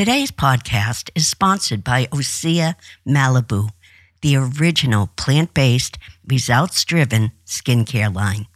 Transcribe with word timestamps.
Today's 0.00 0.30
podcast 0.30 1.10
is 1.14 1.28
sponsored 1.28 1.84
by 1.84 2.06
Osea 2.06 2.74
Malibu, 3.06 3.68
the 4.22 4.34
original 4.34 5.10
plant 5.18 5.52
based, 5.52 5.98
results 6.26 6.82
driven 6.86 7.32
skincare 7.44 8.10
line. 8.10 8.46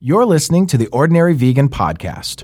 You're 0.00 0.24
listening 0.24 0.66
to 0.68 0.78
the 0.78 0.86
Ordinary 0.86 1.34
Vegan 1.34 1.68
Podcast, 1.68 2.42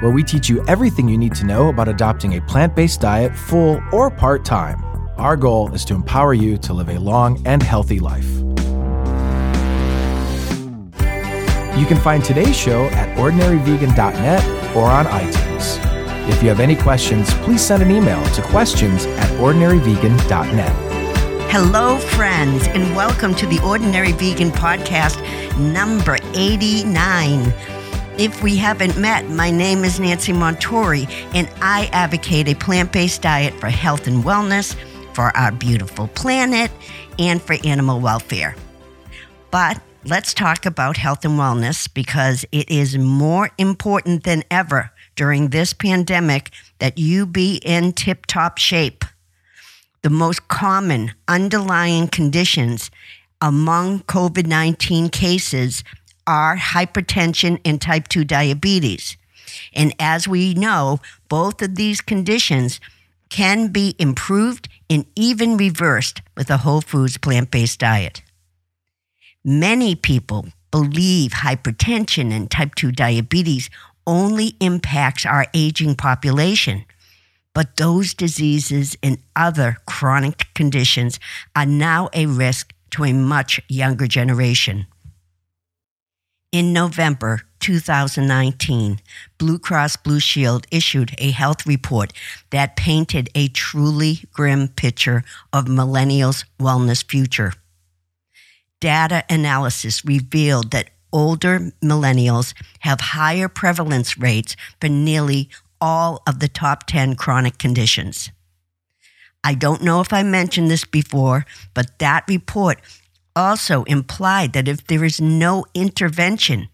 where 0.00 0.12
we 0.12 0.22
teach 0.22 0.48
you 0.48 0.64
everything 0.68 1.08
you 1.08 1.18
need 1.18 1.34
to 1.34 1.44
know 1.44 1.70
about 1.70 1.88
adopting 1.88 2.36
a 2.36 2.40
plant 2.42 2.76
based 2.76 3.00
diet 3.00 3.34
full 3.36 3.82
or 3.92 4.12
part 4.12 4.44
time. 4.44 4.80
Our 5.18 5.36
goal 5.36 5.74
is 5.74 5.84
to 5.86 5.94
empower 5.96 6.34
you 6.34 6.58
to 6.58 6.72
live 6.72 6.88
a 6.88 7.00
long 7.00 7.44
and 7.48 7.64
healthy 7.64 7.98
life. 7.98 8.30
You 11.76 11.86
can 11.86 11.98
find 11.98 12.22
today's 12.22 12.56
show 12.56 12.84
at 12.84 13.18
ordinaryvegan.net 13.18 14.76
or 14.76 14.84
on 14.84 15.06
iTunes. 15.06 15.91
If 16.28 16.40
you 16.40 16.48
have 16.50 16.60
any 16.60 16.76
questions, 16.76 17.34
please 17.34 17.62
send 17.62 17.82
an 17.82 17.90
email 17.90 18.24
to 18.34 18.42
questions 18.42 19.06
at 19.06 19.28
ordinaryvegan.net. 19.40 21.50
Hello, 21.50 21.98
friends, 21.98 22.68
and 22.68 22.94
welcome 22.94 23.34
to 23.34 23.44
the 23.44 23.60
Ordinary 23.64 24.12
Vegan 24.12 24.52
Podcast 24.52 25.18
number 25.58 26.18
89. 26.34 27.52
If 28.18 28.40
we 28.40 28.56
haven't 28.56 28.96
met, 28.96 29.28
my 29.30 29.50
name 29.50 29.82
is 29.82 29.98
Nancy 29.98 30.32
Montuori, 30.32 31.10
and 31.34 31.50
I 31.60 31.90
advocate 31.92 32.46
a 32.46 32.54
plant 32.54 32.92
based 32.92 33.22
diet 33.22 33.54
for 33.54 33.68
health 33.68 34.06
and 34.06 34.22
wellness, 34.22 34.76
for 35.14 35.36
our 35.36 35.50
beautiful 35.50 36.06
planet, 36.06 36.70
and 37.18 37.42
for 37.42 37.56
animal 37.64 37.98
welfare. 37.98 38.54
But 39.50 39.82
let's 40.04 40.34
talk 40.34 40.66
about 40.66 40.96
health 40.96 41.24
and 41.24 41.34
wellness 41.34 41.92
because 41.92 42.44
it 42.52 42.70
is 42.70 42.96
more 42.96 43.50
important 43.58 44.22
than 44.22 44.44
ever 44.52 44.91
during 45.14 45.48
this 45.48 45.72
pandemic 45.72 46.50
that 46.78 46.98
you 46.98 47.26
be 47.26 47.56
in 47.64 47.92
tip 47.92 48.26
top 48.26 48.58
shape. 48.58 49.04
The 50.02 50.10
most 50.10 50.48
common 50.48 51.12
underlying 51.28 52.08
conditions 52.08 52.90
among 53.40 54.00
COVID 54.00 54.46
19 54.46 55.08
cases 55.10 55.84
are 56.26 56.56
hypertension 56.56 57.60
and 57.64 57.80
type 57.80 58.08
2 58.08 58.24
diabetes. 58.24 59.16
And 59.72 59.94
as 59.98 60.28
we 60.28 60.54
know, 60.54 61.00
both 61.28 61.62
of 61.62 61.76
these 61.76 62.00
conditions 62.00 62.80
can 63.28 63.68
be 63.68 63.94
improved 63.98 64.68
and 64.90 65.06
even 65.16 65.56
reversed 65.56 66.20
with 66.36 66.50
a 66.50 66.58
whole 66.58 66.80
foods 66.80 67.16
plant 67.16 67.50
based 67.50 67.80
diet. 67.80 68.22
Many 69.44 69.94
people 69.94 70.48
believe 70.70 71.32
hypertension 71.32 72.32
and 72.32 72.50
type 72.50 72.74
2 72.74 72.92
diabetes 72.92 73.70
only 74.06 74.54
impacts 74.60 75.24
our 75.26 75.46
aging 75.54 75.94
population. 75.94 76.84
But 77.54 77.76
those 77.76 78.14
diseases 78.14 78.96
and 79.02 79.18
other 79.36 79.76
chronic 79.86 80.46
conditions 80.54 81.20
are 81.54 81.66
now 81.66 82.08
a 82.14 82.26
risk 82.26 82.72
to 82.92 83.04
a 83.04 83.12
much 83.12 83.60
younger 83.68 84.06
generation. 84.06 84.86
In 86.50 86.74
November 86.74 87.42
2019, 87.60 89.00
Blue 89.38 89.58
Cross 89.58 89.96
Blue 89.96 90.20
Shield 90.20 90.66
issued 90.70 91.14
a 91.16 91.30
health 91.30 91.66
report 91.66 92.12
that 92.50 92.76
painted 92.76 93.30
a 93.34 93.48
truly 93.48 94.20
grim 94.32 94.68
picture 94.68 95.24
of 95.52 95.64
millennials' 95.64 96.44
wellness 96.60 97.02
future. 97.02 97.54
Data 98.80 99.24
analysis 99.30 100.04
revealed 100.04 100.72
that 100.72 100.90
older 101.12 101.72
millennials 101.82 102.54
have 102.80 103.00
higher 103.00 103.48
prevalence 103.48 104.18
rates 104.18 104.56
for 104.80 104.88
nearly 104.88 105.48
all 105.80 106.22
of 106.26 106.38
the 106.38 106.48
top 106.48 106.86
10 106.86 107.16
chronic 107.16 107.58
conditions. 107.58 108.30
I 109.44 109.54
don't 109.54 109.82
know 109.82 110.00
if 110.00 110.12
I 110.12 110.22
mentioned 110.22 110.70
this 110.70 110.84
before, 110.84 111.44
but 111.74 111.98
that 111.98 112.24
report 112.28 112.80
also 113.34 113.82
implied 113.84 114.52
that 114.52 114.68
if 114.68 114.86
there 114.86 115.04
is 115.04 115.20
no 115.20 115.64
intervention, 115.74 116.68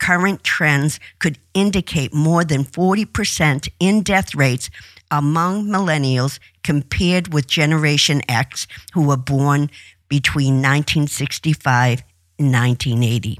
current 0.00 0.44
trends 0.44 1.00
could 1.18 1.38
indicate 1.54 2.14
more 2.14 2.44
than 2.44 2.64
40% 2.64 3.68
in 3.80 4.02
death 4.02 4.34
rates 4.34 4.70
among 5.10 5.66
millennials 5.66 6.38
compared 6.62 7.32
with 7.32 7.46
Generation 7.46 8.22
X, 8.28 8.66
who 8.94 9.06
were 9.06 9.16
born 9.16 9.70
between 10.08 10.54
1965 10.54 12.02
and 12.38 12.52
1980. 12.52 13.38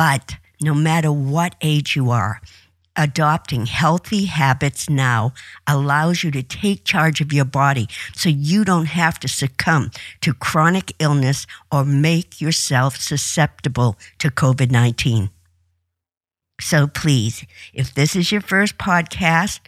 But 0.00 0.36
no 0.62 0.72
matter 0.72 1.12
what 1.12 1.56
age 1.60 1.94
you 1.94 2.10
are, 2.10 2.40
adopting 2.96 3.66
healthy 3.66 4.24
habits 4.24 4.88
now 4.88 5.34
allows 5.66 6.24
you 6.24 6.30
to 6.30 6.42
take 6.42 6.84
charge 6.84 7.20
of 7.20 7.34
your 7.34 7.44
body 7.44 7.86
so 8.14 8.30
you 8.30 8.64
don't 8.64 8.86
have 8.86 9.20
to 9.20 9.28
succumb 9.28 9.90
to 10.22 10.32
chronic 10.32 10.94
illness 11.00 11.46
or 11.70 11.84
make 11.84 12.40
yourself 12.40 12.96
susceptible 12.96 13.98
to 14.20 14.30
COVID 14.30 14.70
19. 14.70 15.28
So 16.62 16.86
please, 16.86 17.44
if 17.74 17.92
this 17.92 18.16
is 18.16 18.32
your 18.32 18.40
first 18.40 18.78
podcast, 18.78 19.60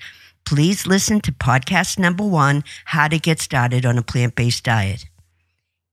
please 0.47 0.87
listen 0.87 1.20
to 1.20 1.32
podcast 1.32 1.99
number 1.99 2.25
one 2.25 2.64
How 2.87 3.09
to 3.09 3.19
Get 3.19 3.38
Started 3.38 3.84
on 3.84 3.99
a 3.99 4.03
Plant 4.03 4.34
Based 4.34 4.64
Diet. 4.64 5.04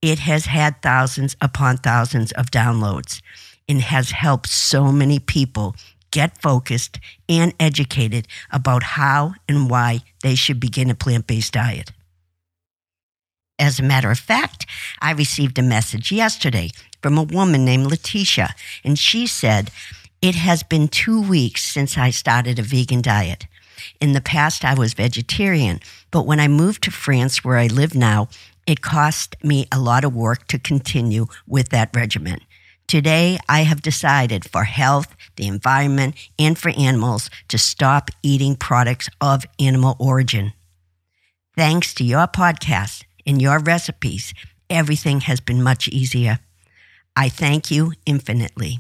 It 0.01 0.19
has 0.19 0.45
had 0.45 0.81
thousands 0.81 1.35
upon 1.41 1.75
thousands 1.75 2.31
of 2.31 2.51
downloads 2.51 3.21
and 3.69 3.81
has 3.81 4.11
helped 4.11 4.49
so 4.49 4.91
many 4.91 5.19
people 5.19 5.75
get 6.11 6.41
focused 6.41 6.99
and 7.29 7.53
educated 7.59 8.27
about 8.51 8.81
how 8.81 9.35
and 9.47 9.69
why 9.69 10.01
they 10.23 10.33
should 10.33 10.59
begin 10.59 10.89
a 10.89 10.95
plant 10.95 11.27
based 11.27 11.53
diet. 11.53 11.91
As 13.59 13.79
a 13.79 13.83
matter 13.83 14.09
of 14.09 14.17
fact, 14.17 14.65
I 15.01 15.11
received 15.11 15.59
a 15.59 15.61
message 15.61 16.11
yesterday 16.11 16.71
from 17.01 17.17
a 17.17 17.23
woman 17.23 17.63
named 17.63 17.87
Letitia, 17.87 18.55
and 18.83 18.97
she 18.97 19.27
said, 19.27 19.69
It 20.21 20.35
has 20.35 20.63
been 20.63 20.87
two 20.87 21.21
weeks 21.21 21.63
since 21.63 21.97
I 21.97 22.09
started 22.09 22.57
a 22.57 22.63
vegan 22.63 23.01
diet. 23.01 23.45
In 24.01 24.13
the 24.13 24.21
past, 24.21 24.65
I 24.65 24.73
was 24.73 24.93
vegetarian, 24.93 25.79
but 26.09 26.25
when 26.25 26.39
I 26.39 26.47
moved 26.47 26.83
to 26.83 26.91
France, 26.91 27.43
where 27.43 27.57
I 27.57 27.67
live 27.67 27.95
now, 27.95 28.29
it 28.65 28.81
cost 28.81 29.35
me 29.43 29.67
a 29.71 29.79
lot 29.79 30.03
of 30.03 30.15
work 30.15 30.47
to 30.47 30.59
continue 30.59 31.27
with 31.47 31.69
that 31.69 31.95
regimen. 31.95 32.39
Today, 32.89 33.37
I 33.47 33.65
have 33.65 33.83
decided 33.83 34.49
for 34.49 34.63
health, 34.63 35.15
the 35.35 35.45
environment, 35.45 36.15
and 36.39 36.57
for 36.57 36.69
animals 36.69 37.29
to 37.49 37.59
stop 37.59 38.09
eating 38.23 38.55
products 38.55 39.07
of 39.21 39.45
animal 39.59 39.95
origin. 39.99 40.53
Thanks 41.55 41.93
to 41.93 42.03
your 42.03 42.25
podcast 42.25 43.03
and 43.27 43.39
your 43.39 43.59
recipes, 43.59 44.33
everything 44.71 45.21
has 45.21 45.39
been 45.39 45.61
much 45.61 45.87
easier. 45.87 46.39
I 47.15 47.29
thank 47.29 47.69
you 47.69 47.93
infinitely. 48.07 48.79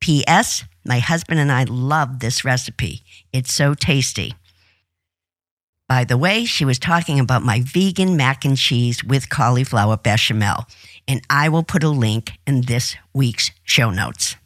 P.S. 0.00 0.62
My 0.84 1.00
husband 1.00 1.40
and 1.40 1.50
I 1.50 1.64
love 1.64 2.20
this 2.20 2.44
recipe. 2.44 3.02
It's 3.32 3.52
so 3.52 3.74
tasty. 3.74 4.34
By 5.88 6.04
the 6.04 6.18
way, 6.18 6.44
she 6.44 6.64
was 6.64 6.78
talking 6.78 7.18
about 7.18 7.42
my 7.42 7.62
vegan 7.62 8.16
mac 8.16 8.44
and 8.44 8.56
cheese 8.56 9.02
with 9.02 9.30
cauliflower 9.30 9.96
bechamel, 9.96 10.66
and 11.08 11.22
I 11.30 11.48
will 11.48 11.64
put 11.64 11.82
a 11.82 11.88
link 11.88 12.32
in 12.46 12.60
this 12.62 12.94
week's 13.14 13.50
show 13.64 13.90
notes. 13.90 14.36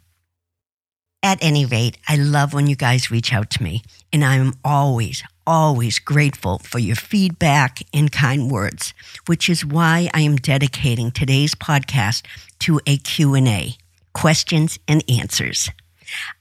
At 1.24 1.38
any 1.42 1.66
rate, 1.66 1.98
I 2.08 2.16
love 2.16 2.54
when 2.54 2.66
you 2.66 2.76
guys 2.76 3.10
reach 3.10 3.32
out 3.32 3.50
to 3.50 3.62
me, 3.62 3.82
and 4.12 4.24
I 4.24 4.36
am 4.36 4.54
always, 4.64 5.22
always 5.46 5.98
grateful 5.98 6.58
for 6.58 6.78
your 6.78 6.96
feedback 6.96 7.80
and 7.92 8.10
kind 8.10 8.50
words, 8.50 8.94
which 9.26 9.48
is 9.48 9.64
why 9.64 10.08
I 10.14 10.20
am 10.20 10.36
dedicating 10.36 11.10
today's 11.10 11.54
podcast 11.54 12.24
to 12.60 12.80
a 12.86 12.96
Q&A, 12.96 13.76
questions 14.14 14.78
and 14.88 15.04
answers. 15.08 15.70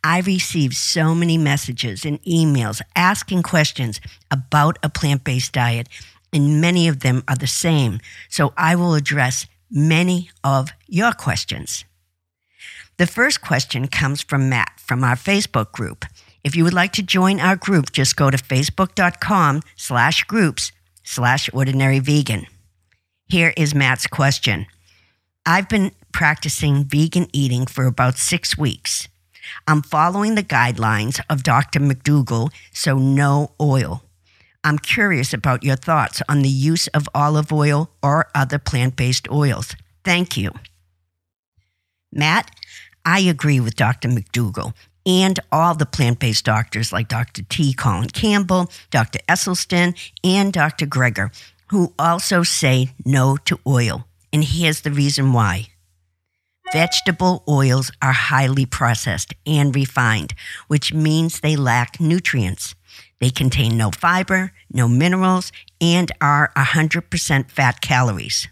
I 0.03 0.21
received 0.21 0.75
so 0.75 1.15
many 1.15 1.37
messages 1.37 2.03
and 2.03 2.21
emails 2.23 2.81
asking 2.95 3.43
questions 3.43 4.01
about 4.29 4.77
a 4.83 4.89
plant 4.89 5.23
based 5.23 5.53
diet, 5.53 5.87
and 6.33 6.59
many 6.59 6.87
of 6.87 7.01
them 7.01 7.23
are 7.27 7.35
the 7.35 7.47
same. 7.47 7.99
So 8.29 8.53
I 8.57 8.75
will 8.75 8.95
address 8.95 9.45
many 9.71 10.29
of 10.43 10.71
your 10.87 11.13
questions. 11.13 11.85
The 12.97 13.07
first 13.07 13.41
question 13.41 13.87
comes 13.87 14.21
from 14.21 14.49
Matt 14.49 14.79
from 14.79 15.03
our 15.03 15.15
Facebook 15.15 15.71
group. 15.71 16.05
If 16.43 16.55
you 16.55 16.63
would 16.63 16.73
like 16.73 16.91
to 16.93 17.03
join 17.03 17.39
our 17.39 17.55
group, 17.55 17.91
just 17.91 18.15
go 18.15 18.29
to 18.29 18.37
facebook.com 18.37 19.61
slash 19.75 20.23
groups 20.25 20.71
slash 21.03 21.49
ordinary 21.53 21.99
vegan. 21.99 22.45
Here 23.27 23.53
is 23.55 23.73
Matt's 23.73 24.07
question. 24.07 24.67
I've 25.45 25.69
been 25.69 25.91
practicing 26.11 26.83
vegan 26.83 27.27
eating 27.33 27.65
for 27.65 27.85
about 27.85 28.17
six 28.17 28.57
weeks. 28.57 29.07
I'm 29.67 29.81
following 29.81 30.35
the 30.35 30.43
guidelines 30.43 31.19
of 31.29 31.43
Dr. 31.43 31.79
McDougall, 31.79 32.51
so 32.71 32.97
no 32.97 33.53
oil. 33.59 34.03
I'm 34.63 34.77
curious 34.77 35.33
about 35.33 35.63
your 35.63 35.75
thoughts 35.75 36.21
on 36.29 36.41
the 36.41 36.49
use 36.49 36.87
of 36.89 37.09
olive 37.15 37.51
oil 37.51 37.89
or 38.03 38.27
other 38.35 38.59
plant 38.59 38.95
based 38.95 39.29
oils. 39.31 39.75
Thank 40.03 40.37
you. 40.37 40.51
Matt, 42.11 42.51
I 43.05 43.21
agree 43.21 43.59
with 43.59 43.75
Dr. 43.75 44.09
McDougall. 44.09 44.73
and 45.03 45.39
all 45.51 45.73
the 45.73 45.85
plant 45.87 46.19
based 46.19 46.45
doctors 46.45 46.93
like 46.93 47.07
Dr. 47.07 47.41
T. 47.49 47.73
Colin 47.73 48.09
Campbell, 48.09 48.71
Dr. 48.91 49.17
Esselstyn, 49.27 49.97
and 50.23 50.53
Dr. 50.53 50.85
Greger, 50.85 51.33
who 51.71 51.91
also 51.97 52.43
say 52.43 52.89
no 53.03 53.35
to 53.45 53.59
oil. 53.65 54.05
And 54.31 54.43
here's 54.43 54.81
the 54.81 54.91
reason 54.91 55.33
why. 55.33 55.69
Vegetable 56.71 57.43
oils 57.49 57.91
are 58.01 58.13
highly 58.13 58.65
processed 58.67 59.33
and 59.45 59.75
refined, 59.75 60.33
which 60.67 60.93
means 60.93 61.39
they 61.39 61.55
lack 61.55 61.99
nutrients. 61.99 62.75
They 63.21 63.29
contain 63.29 63.77
no 63.77 63.91
fiber, 63.91 64.51
no 64.73 64.89
minerals, 64.89 65.53
and 65.79 66.11
are 66.19 66.51
100% 66.57 67.51
fat 67.51 67.79
calories. 67.79 68.47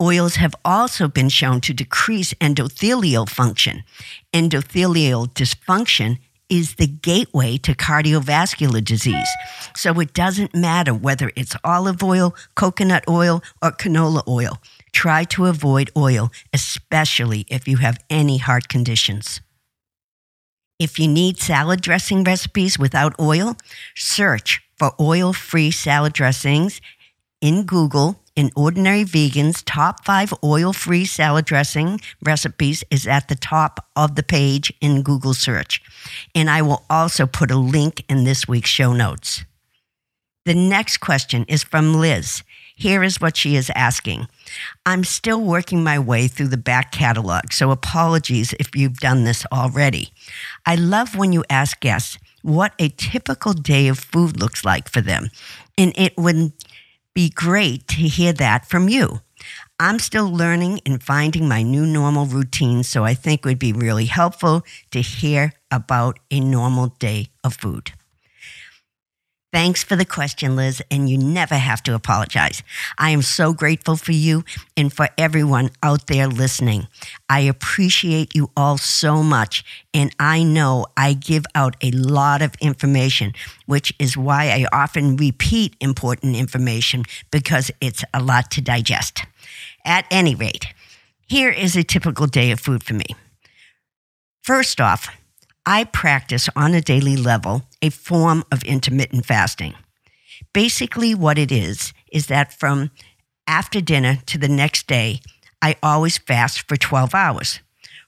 Oils 0.00 0.36
have 0.36 0.54
also 0.64 1.06
been 1.06 1.28
shown 1.28 1.60
to 1.60 1.74
decrease 1.74 2.34
endothelial 2.40 3.28
function. 3.28 3.84
Endothelial 4.32 5.32
dysfunction 5.32 6.18
is 6.48 6.74
the 6.74 6.86
gateway 6.86 7.56
to 7.58 7.74
cardiovascular 7.74 8.84
disease. 8.84 9.28
So 9.76 10.00
it 10.00 10.12
doesn't 10.12 10.54
matter 10.54 10.92
whether 10.92 11.30
it's 11.36 11.54
olive 11.62 12.02
oil, 12.02 12.34
coconut 12.56 13.04
oil, 13.08 13.42
or 13.62 13.70
canola 13.70 14.26
oil. 14.26 14.58
Try 14.92 15.24
to 15.24 15.46
avoid 15.46 15.90
oil, 15.96 16.32
especially 16.52 17.46
if 17.48 17.68
you 17.68 17.76
have 17.76 17.98
any 18.10 18.38
heart 18.38 18.68
conditions. 18.68 19.40
If 20.82 20.98
you 20.98 21.06
need 21.06 21.38
salad 21.38 21.80
dressing 21.80 22.24
recipes 22.24 22.76
without 22.76 23.14
oil, 23.20 23.56
search 23.94 24.60
for 24.76 24.90
oil 24.98 25.32
free 25.32 25.70
salad 25.70 26.12
dressings 26.12 26.80
in 27.40 27.66
Google 27.66 28.20
in 28.34 28.50
Ordinary 28.56 29.04
Vegan's 29.04 29.62
top 29.62 30.04
five 30.04 30.34
oil 30.42 30.72
free 30.72 31.04
salad 31.04 31.44
dressing 31.44 32.00
recipes 32.20 32.82
is 32.90 33.06
at 33.06 33.28
the 33.28 33.36
top 33.36 33.86
of 33.94 34.16
the 34.16 34.24
page 34.24 34.72
in 34.80 35.02
Google 35.02 35.34
search. 35.34 35.80
And 36.34 36.50
I 36.50 36.62
will 36.62 36.84
also 36.90 37.26
put 37.26 37.52
a 37.52 37.56
link 37.56 38.04
in 38.08 38.24
this 38.24 38.48
week's 38.48 38.70
show 38.70 38.92
notes. 38.92 39.44
The 40.46 40.54
next 40.54 40.96
question 40.96 41.44
is 41.46 41.62
from 41.62 41.94
Liz. 41.94 42.42
Here 42.74 43.02
is 43.02 43.20
what 43.20 43.36
she 43.36 43.56
is 43.56 43.70
asking. 43.74 44.28
I'm 44.86 45.04
still 45.04 45.40
working 45.40 45.84
my 45.84 45.98
way 45.98 46.28
through 46.28 46.48
the 46.48 46.56
back 46.56 46.92
catalog, 46.92 47.52
so 47.52 47.70
apologies 47.70 48.54
if 48.58 48.74
you've 48.74 48.98
done 48.98 49.24
this 49.24 49.44
already. 49.52 50.12
I 50.66 50.74
love 50.74 51.16
when 51.16 51.32
you 51.32 51.44
ask 51.48 51.78
guests 51.80 52.18
what 52.42 52.74
a 52.78 52.88
typical 52.88 53.52
day 53.52 53.88
of 53.88 53.98
food 53.98 54.40
looks 54.40 54.64
like 54.64 54.88
for 54.88 55.00
them, 55.00 55.30
and 55.78 55.92
it 55.96 56.14
would 56.16 56.52
be 57.14 57.28
great 57.28 57.86
to 57.88 57.96
hear 57.96 58.32
that 58.32 58.66
from 58.66 58.88
you. 58.88 59.20
I'm 59.78 59.98
still 59.98 60.30
learning 60.32 60.80
and 60.86 61.02
finding 61.02 61.48
my 61.48 61.62
new 61.62 61.84
normal 61.84 62.26
routine, 62.26 62.84
so 62.84 63.04
I 63.04 63.14
think 63.14 63.40
it 63.40 63.46
would 63.46 63.58
be 63.58 63.72
really 63.72 64.06
helpful 64.06 64.62
to 64.92 65.00
hear 65.00 65.52
about 65.70 66.18
a 66.30 66.40
normal 66.40 66.88
day 66.98 67.28
of 67.42 67.54
food. 67.54 67.92
Thanks 69.52 69.84
for 69.84 69.96
the 69.96 70.06
question, 70.06 70.56
Liz, 70.56 70.82
and 70.90 71.10
you 71.10 71.18
never 71.18 71.56
have 71.56 71.82
to 71.82 71.94
apologize. 71.94 72.62
I 72.96 73.10
am 73.10 73.20
so 73.20 73.52
grateful 73.52 73.96
for 73.96 74.12
you 74.12 74.44
and 74.78 74.90
for 74.90 75.10
everyone 75.18 75.68
out 75.82 76.06
there 76.06 76.26
listening. 76.26 76.88
I 77.28 77.40
appreciate 77.40 78.34
you 78.34 78.50
all 78.56 78.78
so 78.78 79.22
much, 79.22 79.62
and 79.92 80.10
I 80.18 80.42
know 80.42 80.86
I 80.96 81.12
give 81.12 81.44
out 81.54 81.76
a 81.82 81.90
lot 81.90 82.40
of 82.40 82.54
information, 82.62 83.34
which 83.66 83.92
is 83.98 84.16
why 84.16 84.46
I 84.46 84.64
often 84.72 85.16
repeat 85.16 85.76
important 85.80 86.34
information 86.34 87.04
because 87.30 87.70
it's 87.82 88.04
a 88.14 88.22
lot 88.22 88.50
to 88.52 88.62
digest. 88.62 89.22
At 89.84 90.06
any 90.10 90.34
rate, 90.34 90.68
here 91.28 91.50
is 91.50 91.76
a 91.76 91.84
typical 91.84 92.26
day 92.26 92.52
of 92.52 92.60
food 92.60 92.82
for 92.82 92.94
me. 92.94 93.04
First 94.42 94.80
off, 94.80 95.08
I 95.64 95.84
practice 95.84 96.48
on 96.56 96.74
a 96.74 96.80
daily 96.80 97.16
level 97.16 97.62
a 97.80 97.90
form 97.90 98.44
of 98.50 98.64
intermittent 98.64 99.26
fasting. 99.26 99.74
Basically, 100.52 101.14
what 101.14 101.38
it 101.38 101.52
is, 101.52 101.92
is 102.10 102.26
that 102.26 102.52
from 102.52 102.90
after 103.46 103.80
dinner 103.80 104.18
to 104.26 104.38
the 104.38 104.48
next 104.48 104.86
day, 104.86 105.20
I 105.60 105.76
always 105.82 106.18
fast 106.18 106.68
for 106.68 106.76
12 106.76 107.14
hours. 107.14 107.60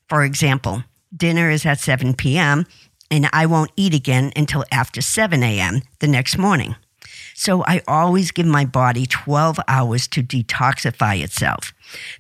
For 0.09 0.25
example, 0.25 0.85
dinner 1.17 1.49
is 1.51 1.65
at 1.65 1.81
7 1.81 2.15
p.m., 2.15 2.67
and 3.11 3.29
I 3.33 3.47
won't 3.47 3.71
eat 3.77 3.95
again 3.95 4.33
until 4.35 4.65
after 4.73 5.01
7 5.01 5.43
a.m. 5.43 5.83
the 6.01 6.09
next 6.09 6.37
morning. 6.37 6.75
So 7.35 7.65
I 7.65 7.83
always 7.89 8.31
give 8.31 8.47
my 8.47 8.65
body 8.65 9.07
12 9.07 9.59
hours 9.69 10.07
to 10.09 10.23
detoxify 10.23 11.23
itself. 11.23 11.73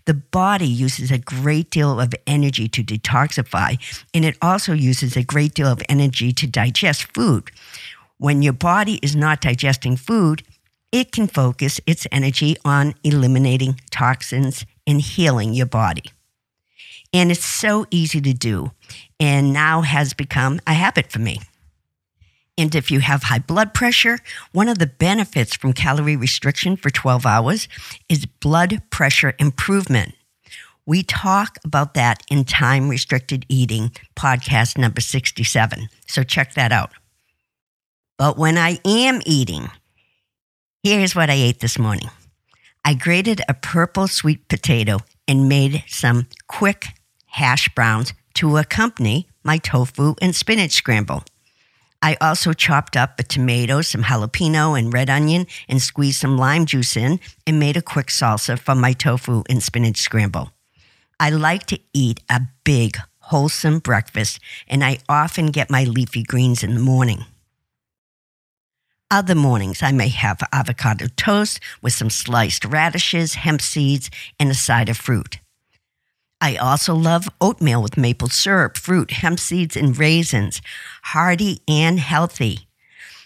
The 0.06 0.15
body 0.15 0.67
uses 0.67 1.11
a 1.11 1.19
great 1.19 1.71
deal 1.71 2.01
of 2.01 2.15
energy 2.27 2.69
to 2.69 2.83
detoxify, 2.83 3.79
and 4.12 4.25
it 4.25 4.37
also 4.41 4.73
uses 4.73 5.17
a 5.17 5.23
great 5.25 5.55
deal 5.55 5.69
of 5.69 5.83
energy 5.89 6.33
to 6.33 6.47
digest 6.47 7.15
food. 7.15 7.51
When 8.19 8.43
your 8.43 8.53
body 8.53 8.99
is 9.03 9.15
not 9.17 9.41
digesting 9.41 9.97
food, 9.97 10.43
it 10.93 11.11
can 11.11 11.27
focus 11.27 11.81
its 11.87 12.06
energy 12.12 12.56
on 12.65 12.95
eliminating 13.03 13.81
toxins 13.91 14.65
and 14.87 15.01
healing 15.01 15.53
your 15.53 15.67
body. 15.67 16.05
And 17.12 17.31
it's 17.31 17.45
so 17.45 17.87
easy 17.91 18.21
to 18.21 18.33
do, 18.33 18.71
and 19.19 19.53
now 19.53 19.83
has 19.83 20.15
become 20.15 20.61
a 20.67 20.73
habit 20.73 21.11
for 21.11 21.19
me. 21.19 21.41
And 22.56 22.75
if 22.75 22.91
you 22.91 23.01
have 23.01 23.25
high 23.25 23.41
blood 23.41 23.75
pressure, 23.75 24.19
one 24.53 24.69
of 24.69 24.79
the 24.79 24.87
benefits 24.87 25.56
from 25.56 25.73
calorie 25.73 26.17
restriction 26.17 26.77
for 26.77 26.91
12 26.91 27.27
hours 27.27 27.69
is 28.09 28.27
blood 28.27 28.83
pressure 28.91 29.35
improvement. 29.39 30.15
We 30.87 31.03
talk 31.03 31.59
about 31.65 31.95
that 31.95 32.23
in 32.31 32.45
Time 32.45 32.89
Restricted 32.89 33.47
Eating, 33.49 33.91
podcast 34.15 34.77
number 34.79 35.01
67. 35.01 35.89
So 36.06 36.23
check 36.23 36.55
that 36.55 36.73
out. 36.73 36.91
But 38.19 38.39
when 38.39 38.56
I 38.56 38.79
am 38.85 39.21
eating, 39.27 39.71
here's 40.83 41.17
what 41.17 41.31
I 41.31 41.35
ate 41.35 41.61
this 41.61 41.79
morning 41.79 42.11
I 42.85 42.95
grated 42.95 43.41
a 43.49 43.55
purple 43.55 44.06
sweet 44.06 44.47
potato 44.49 44.99
and 45.27 45.49
made 45.49 45.83
some 45.89 46.29
quick 46.47 46.87
hash 47.27 47.69
browns 47.75 48.12
to 48.35 48.59
accompany 48.59 49.27
my 49.43 49.59
tofu 49.59 50.15
and 50.21 50.37
spinach 50.37 50.73
scramble. 50.73 51.25
I 52.05 52.19
also 52.21 52.53
chopped 52.53 52.99
up 52.99 53.19
a 53.19 53.23
tomato, 53.23 53.81
some 53.81 54.03
jalapeno, 54.03 54.79
and 54.79 54.93
red 54.93 55.09
onion 55.09 55.47
and 55.71 55.81
squeezed 55.81 56.21
some 56.21 56.37
lime 56.37 56.67
juice 56.67 56.99
in 56.99 57.19
and 57.47 57.59
made 57.59 57.79
a 57.79 57.83
quick 57.83 58.09
salsa 58.09 58.59
for 58.59 58.75
my 58.75 58.93
tofu 58.93 59.43
and 59.49 59.62
spinach 59.62 59.97
scramble. 59.97 60.53
I 61.19 61.31
like 61.31 61.65
to 61.69 61.81
eat 61.95 62.21
a 62.29 62.43
big, 62.62 62.99
wholesome 63.21 63.79
breakfast, 63.79 64.39
and 64.69 64.85
I 64.85 64.99
often 65.09 65.47
get 65.47 65.71
my 65.71 65.85
leafy 65.85 66.23
greens 66.23 66.62
in 66.62 66.75
the 66.75 66.81
morning. 66.81 67.25
Other 69.11 69.35
mornings, 69.35 69.83
I 69.83 69.93
may 69.93 70.09
have 70.09 70.43
avocado 70.53 71.06
toast 71.17 71.58
with 71.81 71.94
some 71.94 72.11
sliced 72.11 72.67
radishes, 72.67 73.32
hemp 73.32 73.63
seeds, 73.63 74.11
and 74.39 74.51
a 74.51 74.55
side 74.55 74.91
of 74.91 74.99
fruit. 74.99 75.39
I 76.44 76.56
also 76.56 76.94
love 76.94 77.27
oatmeal 77.41 77.81
with 77.81 77.96
maple 77.96 78.29
syrup, 78.29 78.77
fruit, 78.77 79.13
hemp 79.13 79.39
seeds, 79.39 79.79
and 79.79 79.98
raisins, 79.98 80.60
hearty 81.03 81.63
and 81.67 81.98
healthy. 81.98 82.69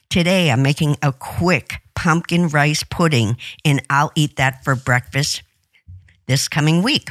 Today, 0.09 0.53
I'm 0.53 0.63
making 0.63 0.99
a 1.03 1.13
quick 1.13 1.81
pumpkin 1.97 2.47
rice 2.47 2.85
pudding, 2.85 3.37
and 3.65 3.83
I'll 3.91 4.13
eat 4.15 4.37
that 4.37 4.63
for 4.63 4.77
breakfast 4.77 5.43
this 6.29 6.47
coming 6.47 6.81
week. 6.85 7.11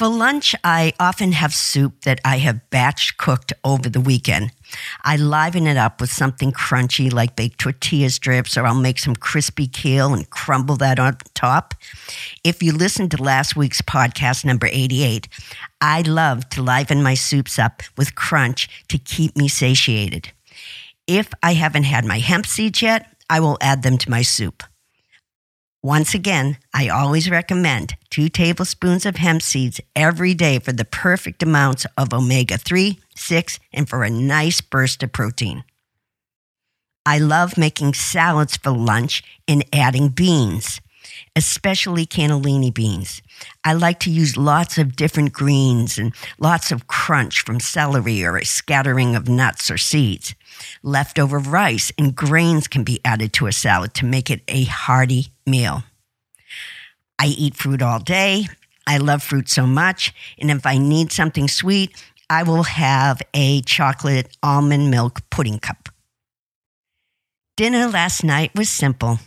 For 0.00 0.08
lunch, 0.08 0.54
I 0.64 0.94
often 0.98 1.32
have 1.32 1.52
soup 1.52 2.04
that 2.04 2.22
I 2.24 2.38
have 2.38 2.70
batch 2.70 3.18
cooked 3.18 3.52
over 3.62 3.90
the 3.90 4.00
weekend. 4.00 4.50
I 5.04 5.16
liven 5.16 5.66
it 5.66 5.76
up 5.76 6.00
with 6.00 6.10
something 6.10 6.52
crunchy 6.52 7.12
like 7.12 7.36
baked 7.36 7.58
tortilla 7.58 8.08
strips, 8.08 8.56
or 8.56 8.64
I'll 8.64 8.74
make 8.74 8.98
some 8.98 9.14
crispy 9.14 9.66
kale 9.66 10.14
and 10.14 10.30
crumble 10.30 10.76
that 10.76 10.98
on 10.98 11.18
top. 11.34 11.74
If 12.42 12.62
you 12.62 12.72
listened 12.72 13.10
to 13.10 13.22
last 13.22 13.56
week's 13.56 13.82
podcast, 13.82 14.42
number 14.42 14.70
88, 14.72 15.28
I 15.82 16.00
love 16.00 16.48
to 16.48 16.62
liven 16.62 17.02
my 17.02 17.12
soups 17.12 17.58
up 17.58 17.82
with 17.98 18.14
crunch 18.14 18.86
to 18.88 18.96
keep 18.96 19.36
me 19.36 19.48
satiated. 19.48 20.32
If 21.06 21.30
I 21.42 21.52
haven't 21.52 21.84
had 21.84 22.06
my 22.06 22.20
hemp 22.20 22.46
seeds 22.46 22.80
yet, 22.80 23.14
I 23.28 23.40
will 23.40 23.58
add 23.60 23.82
them 23.82 23.98
to 23.98 24.08
my 24.08 24.22
soup. 24.22 24.62
Once 25.82 26.12
again, 26.12 26.58
I 26.74 26.90
always 26.90 27.30
recommend 27.30 27.96
two 28.10 28.28
tablespoons 28.28 29.06
of 29.06 29.16
hemp 29.16 29.40
seeds 29.40 29.80
every 29.96 30.34
day 30.34 30.58
for 30.58 30.72
the 30.72 30.84
perfect 30.84 31.42
amounts 31.42 31.86
of 31.96 32.12
omega 32.12 32.58
3, 32.58 32.98
6, 33.16 33.58
and 33.72 33.88
for 33.88 34.04
a 34.04 34.10
nice 34.10 34.60
burst 34.60 35.02
of 35.02 35.12
protein. 35.12 35.64
I 37.06 37.16
love 37.18 37.56
making 37.56 37.94
salads 37.94 38.58
for 38.58 38.72
lunch 38.72 39.22
and 39.48 39.64
adding 39.72 40.10
beans, 40.10 40.82
especially 41.36 42.06
cannellini 42.06 42.72
beans. 42.72 43.22
I 43.64 43.72
like 43.72 44.00
to 44.00 44.10
use 44.10 44.36
lots 44.36 44.78
of 44.78 44.96
different 44.96 45.32
greens 45.32 45.98
and 45.98 46.12
lots 46.38 46.70
of 46.72 46.86
crunch 46.86 47.42
from 47.42 47.60
celery 47.60 48.24
or 48.24 48.36
a 48.36 48.44
scattering 48.44 49.14
of 49.16 49.28
nuts 49.28 49.70
or 49.70 49.78
seeds. 49.78 50.34
Leftover 50.82 51.38
rice 51.38 51.92
and 51.96 52.14
grains 52.14 52.68
can 52.68 52.84
be 52.84 53.00
added 53.04 53.32
to 53.34 53.46
a 53.46 53.52
salad 53.52 53.94
to 53.94 54.04
make 54.04 54.30
it 54.30 54.42
a 54.48 54.64
hearty 54.64 55.28
meal. 55.46 55.84
I 57.18 57.26
eat 57.26 57.54
fruit 57.54 57.82
all 57.82 58.00
day. 58.00 58.46
I 58.86 58.96
love 58.96 59.22
fruit 59.22 59.48
so 59.48 59.66
much. 59.66 60.14
And 60.38 60.50
if 60.50 60.66
I 60.66 60.78
need 60.78 61.12
something 61.12 61.48
sweet, 61.48 61.94
I 62.28 62.42
will 62.44 62.62
have 62.62 63.20
a 63.34 63.60
chocolate 63.62 64.36
almond 64.42 64.90
milk 64.90 65.20
pudding 65.30 65.58
cup. 65.58 65.88
Dinner 67.56 67.88
last 67.88 68.24
night 68.24 68.52
was 68.54 68.70
simple. 68.70 69.18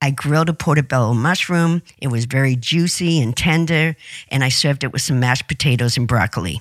I 0.00 0.10
grilled 0.10 0.48
a 0.48 0.54
portobello 0.54 1.14
mushroom. 1.14 1.82
It 2.00 2.08
was 2.08 2.26
very 2.26 2.54
juicy 2.54 3.20
and 3.20 3.36
tender, 3.36 3.96
and 4.30 4.44
I 4.44 4.50
served 4.50 4.84
it 4.84 4.92
with 4.92 5.02
some 5.02 5.20
mashed 5.20 5.48
potatoes 5.48 5.96
and 5.96 6.06
broccoli. 6.06 6.60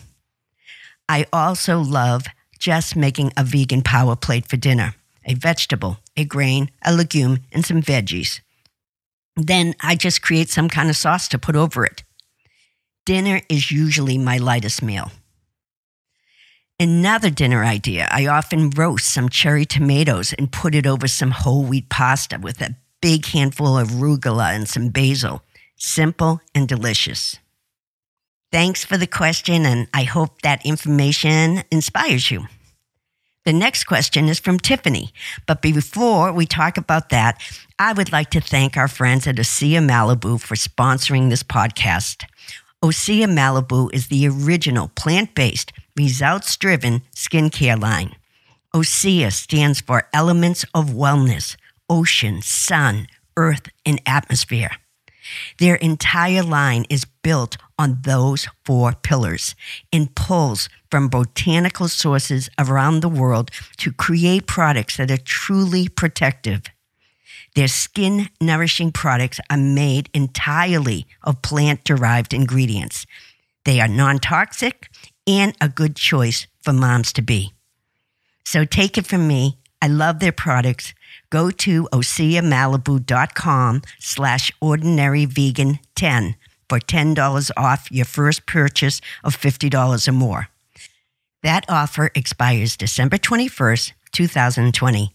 I 1.08 1.26
also 1.32 1.80
love 1.80 2.26
just 2.58 2.96
making 2.96 3.32
a 3.38 3.44
vegan 3.44 3.82
power 3.82 4.16
plate 4.16 4.48
for 4.48 4.58
dinner 4.58 4.96
a 5.28 5.34
vegetable, 5.34 5.98
a 6.16 6.24
grain, 6.24 6.70
a 6.84 6.94
legume, 6.94 7.40
and 7.52 7.66
some 7.66 7.82
veggies. 7.82 8.42
Then 9.36 9.74
I 9.82 9.96
just 9.96 10.22
create 10.22 10.50
some 10.50 10.70
kind 10.70 10.88
of 10.88 10.96
sauce 10.96 11.28
to 11.30 11.40
put 11.40 11.56
over 11.56 11.84
it. 11.84 12.04
Dinner 13.08 13.42
is 13.50 13.72
usually 13.72 14.20
my 14.20 14.38
lightest 14.38 14.84
meal. 14.84 15.12
Another 16.80 17.30
dinner 17.30 17.64
idea 17.64 18.08
I 18.12 18.28
often 18.28 18.70
roast 18.70 19.08
some 19.08 19.30
cherry 19.30 19.66
tomatoes 19.66 20.34
and 20.34 20.52
put 20.52 20.76
it 20.76 20.86
over 20.86 21.08
some 21.08 21.32
whole 21.32 21.64
wheat 21.64 21.90
pasta 21.90 22.38
with 22.38 22.62
a 22.62 22.76
big 23.02 23.26
handful 23.26 23.78
of 23.78 23.90
arugula 23.90 24.56
and 24.56 24.68
some 24.68 24.90
basil. 24.90 25.42
Simple 25.78 26.42
and 26.54 26.68
delicious. 26.68 27.38
Thanks 28.52 28.86
for 28.86 28.98
the 28.98 29.08
question, 29.08 29.66
and 29.66 29.88
I 29.94 30.04
hope 30.04 30.42
that 30.42 30.66
information 30.66 31.64
inspires 31.72 32.32
you. 32.32 32.46
The 33.46 33.54
next 33.54 33.84
question 33.84 34.28
is 34.28 34.40
from 34.40 34.60
Tiffany. 34.60 35.14
But 35.46 35.62
before 35.62 36.32
we 36.32 36.48
talk 36.48 36.78
about 36.78 37.10
that, 37.10 37.40
I 37.78 37.94
would 37.94 38.12
like 38.12 38.32
to 38.32 38.42
thank 38.42 38.76
our 38.76 38.88
friends 38.88 39.28
at 39.28 39.36
Osea 39.36 39.86
Malibu 39.86 40.42
for 40.42 40.56
sponsoring 40.56 41.30
this 41.30 41.44
podcast. 41.44 42.24
Osea 42.84 43.28
Malibu 43.28 43.94
is 43.94 44.08
the 44.08 44.28
original 44.28 44.90
plant 44.96 45.36
based, 45.36 45.74
results 45.96 46.56
driven 46.58 47.02
skincare 47.16 47.80
line. 47.80 48.16
Osea 48.74 49.32
stands 49.32 49.80
for 49.80 50.08
Elements 50.12 50.66
of 50.74 50.90
Wellness, 50.90 51.56
Ocean, 51.90 52.42
Sun, 52.42 53.08
Earth, 53.38 53.70
and 53.86 54.02
Atmosphere. 54.06 54.72
Their 55.60 55.76
entire 55.76 56.44
line 56.44 56.86
is 56.90 57.06
built 57.24 57.58
on 57.78 58.00
those 58.04 58.48
four 58.64 58.94
pillars 58.94 59.56
and 59.92 60.14
pulls 60.16 60.70
from 60.92 61.10
botanical 61.10 61.88
sources 61.88 62.50
around 62.60 63.00
the 63.00 63.10
world 63.10 63.52
to 63.78 63.92
create 63.92 64.48
products 64.48 64.98
that 64.98 65.12
are 65.12 65.18
truly 65.18 65.88
protective. 65.88 66.64
Their 67.56 67.68
skin 67.68 68.30
nourishing 68.40 68.92
products 68.92 69.40
are 69.50 69.58
made 69.58 70.10
entirely 70.14 71.08
of 71.24 71.42
plant 71.42 71.84
derived 71.84 72.34
ingredients. 72.34 73.06
They 73.64 73.80
are 73.80 73.88
non 73.88 74.20
toxic 74.20 74.90
and 75.26 75.56
a 75.60 75.70
good 75.70 75.96
choice 75.96 76.48
for 76.62 76.74
moms 76.74 77.12
to 77.14 77.22
be. 77.22 77.54
So 78.46 78.64
take 78.64 78.98
it 78.98 79.08
from 79.08 79.28
me. 79.28 79.58
I 79.82 79.88
love 79.88 80.20
their 80.20 80.32
products 80.32 80.94
go 81.36 81.52
to 81.52 81.84
oseamalibu.com 81.92 83.82
slash 84.00 84.52
ordinaryvegan10 84.62 86.36
for 86.70 86.80
$10 86.80 87.52
off 87.58 87.92
your 87.92 88.06
first 88.06 88.46
purchase 88.46 89.02
of 89.22 89.38
$50 89.38 90.08
or 90.08 90.12
more. 90.14 90.48
That 91.44 91.66
offer 91.68 92.10
expires 92.16 92.78
December 92.78 93.18
21st, 93.18 93.92
2020. 94.14 95.14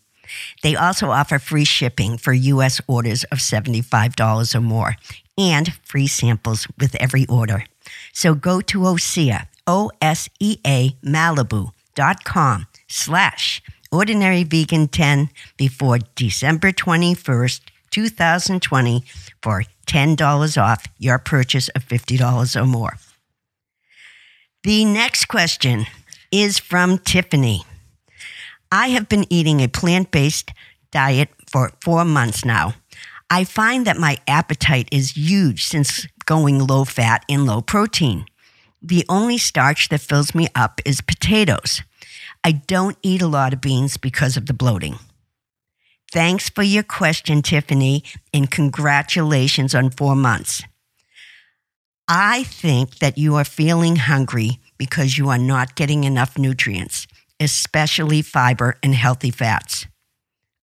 They 0.62 0.77
also 0.77 1.11
offer 1.11 1.39
free 1.39 1.65
shipping 1.65 2.19
for 2.19 2.35
U.S. 2.35 2.83
orders 2.87 3.25
of 3.33 3.39
$75 3.39 4.55
or 4.55 4.61
more 4.61 4.97
and 5.39 5.73
free 5.85 6.07
samples 6.07 6.69
with 6.79 6.95
every 6.97 7.27
order. 7.29 7.65
So 8.12 8.35
go 8.35 8.61
to 8.61 8.81
Osea, 8.81 9.47
O-S-E-A, 9.67 10.97
Malibu.com 11.03 12.67
slash 12.89 13.62
Ordinary 13.93 14.45
Vegan 14.45 14.89
10 14.89 15.31
before 15.57 15.99
December 16.15 16.73
21st, 16.73 17.61
2020 17.91 19.05
for 19.43 19.65
$10 19.87 20.63
off 20.63 20.85
your 20.99 21.19
purchase 21.19 21.69
of 21.71 21.87
$50 21.87 22.61
or 22.61 22.67
more. 22.67 22.97
The 24.63 24.85
next 24.85 25.27
question 25.27 25.87
is 26.31 26.59
from 26.59 26.99
Tiffany. 26.99 27.65
I 28.71 28.89
have 28.89 29.09
been 29.09 29.27
eating 29.31 29.61
a 29.61 29.69
plant 29.69 30.11
based 30.11 30.53
diet 30.93 31.31
for 31.49 31.73
four 31.83 32.05
months 32.05 32.45
now. 32.45 32.75
I 33.29 33.45
find 33.45 33.87
that 33.87 33.97
my 33.97 34.19
appetite 34.29 34.89
is 34.93 35.17
huge 35.17 35.65
since 35.65 36.07
going 36.27 36.65
low 36.65 36.85
fat 36.85 37.25
and 37.29 37.47
low 37.47 37.63
protein. 37.63 38.27
The 38.83 39.05
only 39.09 39.39
starch 39.39 39.89
that 39.89 40.01
fills 40.01 40.35
me 40.35 40.49
up 40.55 40.81
is 40.85 41.01
potatoes. 41.01 41.83
I 42.43 42.53
don't 42.53 42.97
eat 43.03 43.23
a 43.23 43.27
lot 43.27 43.53
of 43.53 43.61
beans 43.61 43.97
because 43.97 44.37
of 44.37 44.47
the 44.47 44.55
bloating. 44.55 44.99
Thanks 46.13 46.49
for 46.49 46.63
your 46.63 46.83
question, 46.83 47.43
Tiffany, 47.43 48.03
and 48.33 48.51
congratulations 48.51 49.75
on 49.75 49.91
four 49.91 50.17
months. 50.17 50.63
I 52.09 52.43
think 52.43 52.99
that 52.99 53.19
you 53.19 53.37
are 53.37 53.45
feeling 53.45 53.95
hungry 53.97 54.59
because 54.79 55.17
you 55.17 55.29
are 55.29 55.39
not 55.39 55.77
getting 55.77 56.03
enough 56.03 56.37
nutrients, 56.37 57.07
especially 57.39 58.23
fiber 58.23 58.77
and 58.83 58.95
healthy 58.95 59.31
fats. 59.31 59.87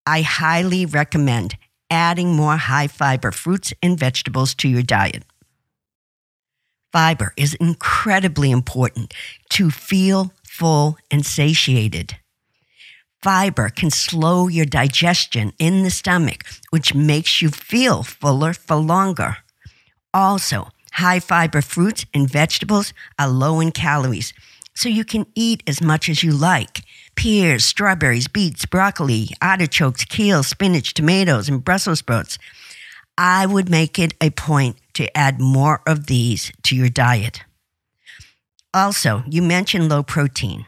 I 0.04 0.20
highly 0.20 0.84
recommend 0.84 1.56
adding 1.90 2.34
more 2.34 2.58
high 2.58 2.88
fiber 2.88 3.32
fruits 3.32 3.72
and 3.82 3.98
vegetables 3.98 4.54
to 4.56 4.68
your 4.68 4.82
diet. 4.82 5.24
Fiber 6.92 7.32
is 7.36 7.54
incredibly 7.54 8.50
important 8.50 9.14
to 9.50 9.70
feel 9.70 10.32
full 10.58 10.98
and 11.10 11.24
satiated. 11.24 12.16
Fiber 13.22 13.68
can 13.68 13.90
slow 13.90 14.48
your 14.48 14.66
digestion 14.66 15.52
in 15.58 15.82
the 15.82 15.90
stomach, 15.90 16.44
which 16.70 16.94
makes 16.94 17.40
you 17.40 17.48
feel 17.50 18.02
fuller 18.02 18.52
for 18.52 18.76
longer. 18.76 19.38
Also, 20.12 20.68
high 20.92 21.20
fiber 21.20 21.62
fruits 21.62 22.06
and 22.12 22.30
vegetables 22.30 22.92
are 23.18 23.28
low 23.28 23.60
in 23.60 23.70
calories, 23.70 24.32
so 24.74 24.88
you 24.88 25.04
can 25.04 25.26
eat 25.34 25.62
as 25.66 25.80
much 25.80 26.08
as 26.08 26.22
you 26.22 26.32
like. 26.32 26.82
Pears, 27.16 27.64
strawberries, 27.64 28.28
beets, 28.28 28.66
broccoli, 28.66 29.28
artichokes, 29.42 30.04
kale, 30.04 30.42
spinach, 30.42 30.94
tomatoes, 30.94 31.48
and 31.48 31.64
Brussels 31.64 32.00
sprouts. 32.00 32.38
I 33.16 33.46
would 33.46 33.68
make 33.68 33.98
it 33.98 34.14
a 34.20 34.30
point 34.30 34.76
to 34.94 35.16
add 35.16 35.40
more 35.40 35.82
of 35.86 36.06
these 36.06 36.52
to 36.64 36.76
your 36.76 36.88
diet. 36.88 37.42
Also, 38.74 39.22
you 39.28 39.42
mentioned 39.42 39.88
low 39.88 40.02
protein. 40.02 40.66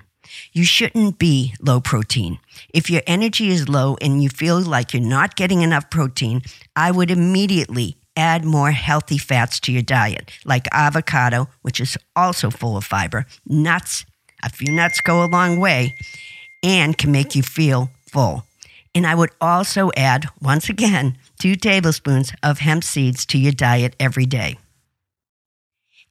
You 0.53 0.65
shouldn't 0.65 1.19
be 1.19 1.55
low 1.61 1.81
protein. 1.81 2.39
If 2.73 2.89
your 2.89 3.03
energy 3.07 3.49
is 3.51 3.69
low 3.69 3.97
and 4.01 4.23
you 4.23 4.29
feel 4.29 4.61
like 4.61 4.93
you're 4.93 5.03
not 5.03 5.37
getting 5.37 5.63
enough 5.63 5.91
protein, 5.91 6.43
I 6.75 6.91
would 6.91 7.11
immediately 7.11 7.97
add 8.17 8.45
more 8.45 8.71
healthy 8.71 9.19
fats 9.19 9.61
to 9.61 9.73
your 9.73 9.83
diet, 9.83 10.31
like 10.45 10.67
avocado, 10.73 11.49
which 11.63 11.81
is 11.81 11.97
also 12.17 12.51
full 12.51 12.77
of 12.77 12.85
fiber, 12.85 13.27
nuts. 13.47 14.05
A 14.43 14.49
few 14.49 14.73
nuts 14.73 15.01
go 15.01 15.23
a 15.23 15.27
long 15.27 15.59
way 15.61 15.95
and 16.63 16.97
can 16.97 17.13
make 17.13 17.35
you 17.35 17.43
feel 17.43 17.91
full. 18.07 18.45
And 18.95 19.07
I 19.07 19.15
would 19.15 19.31
also 19.41 19.91
add, 19.97 20.29
once 20.41 20.69
again, 20.69 21.17
two 21.39 21.55
tablespoons 21.55 22.33
of 22.43 22.59
hemp 22.59 22.83
seeds 22.83 23.25
to 23.27 23.39
your 23.39 23.53
diet 23.53 23.95
every 24.01 24.27
day. 24.27 24.59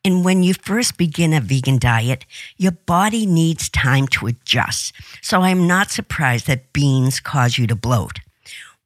And 0.05 0.23
when 0.23 0.43
you 0.43 0.53
first 0.53 0.97
begin 0.97 1.33
a 1.33 1.41
vegan 1.41 1.77
diet, 1.77 2.25
your 2.57 2.71
body 2.71 3.25
needs 3.25 3.69
time 3.69 4.07
to 4.07 4.27
adjust. 4.27 4.93
So 5.21 5.41
I'm 5.41 5.67
not 5.67 5.91
surprised 5.91 6.47
that 6.47 6.71
beans 6.71 7.19
cause 7.19 7.57
you 7.57 7.67
to 7.67 7.75
bloat. 7.75 8.19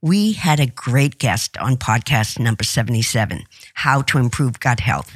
We 0.01 0.33
had 0.33 0.59
a 0.59 0.65
great 0.65 1.19
guest 1.19 1.57
on 1.59 1.77
podcast 1.77 2.37
number 2.37 2.63
77, 2.63 3.45
How 3.75 4.01
to 4.01 4.17
Improve 4.17 4.59
Gut 4.59 4.81
Health. 4.81 5.15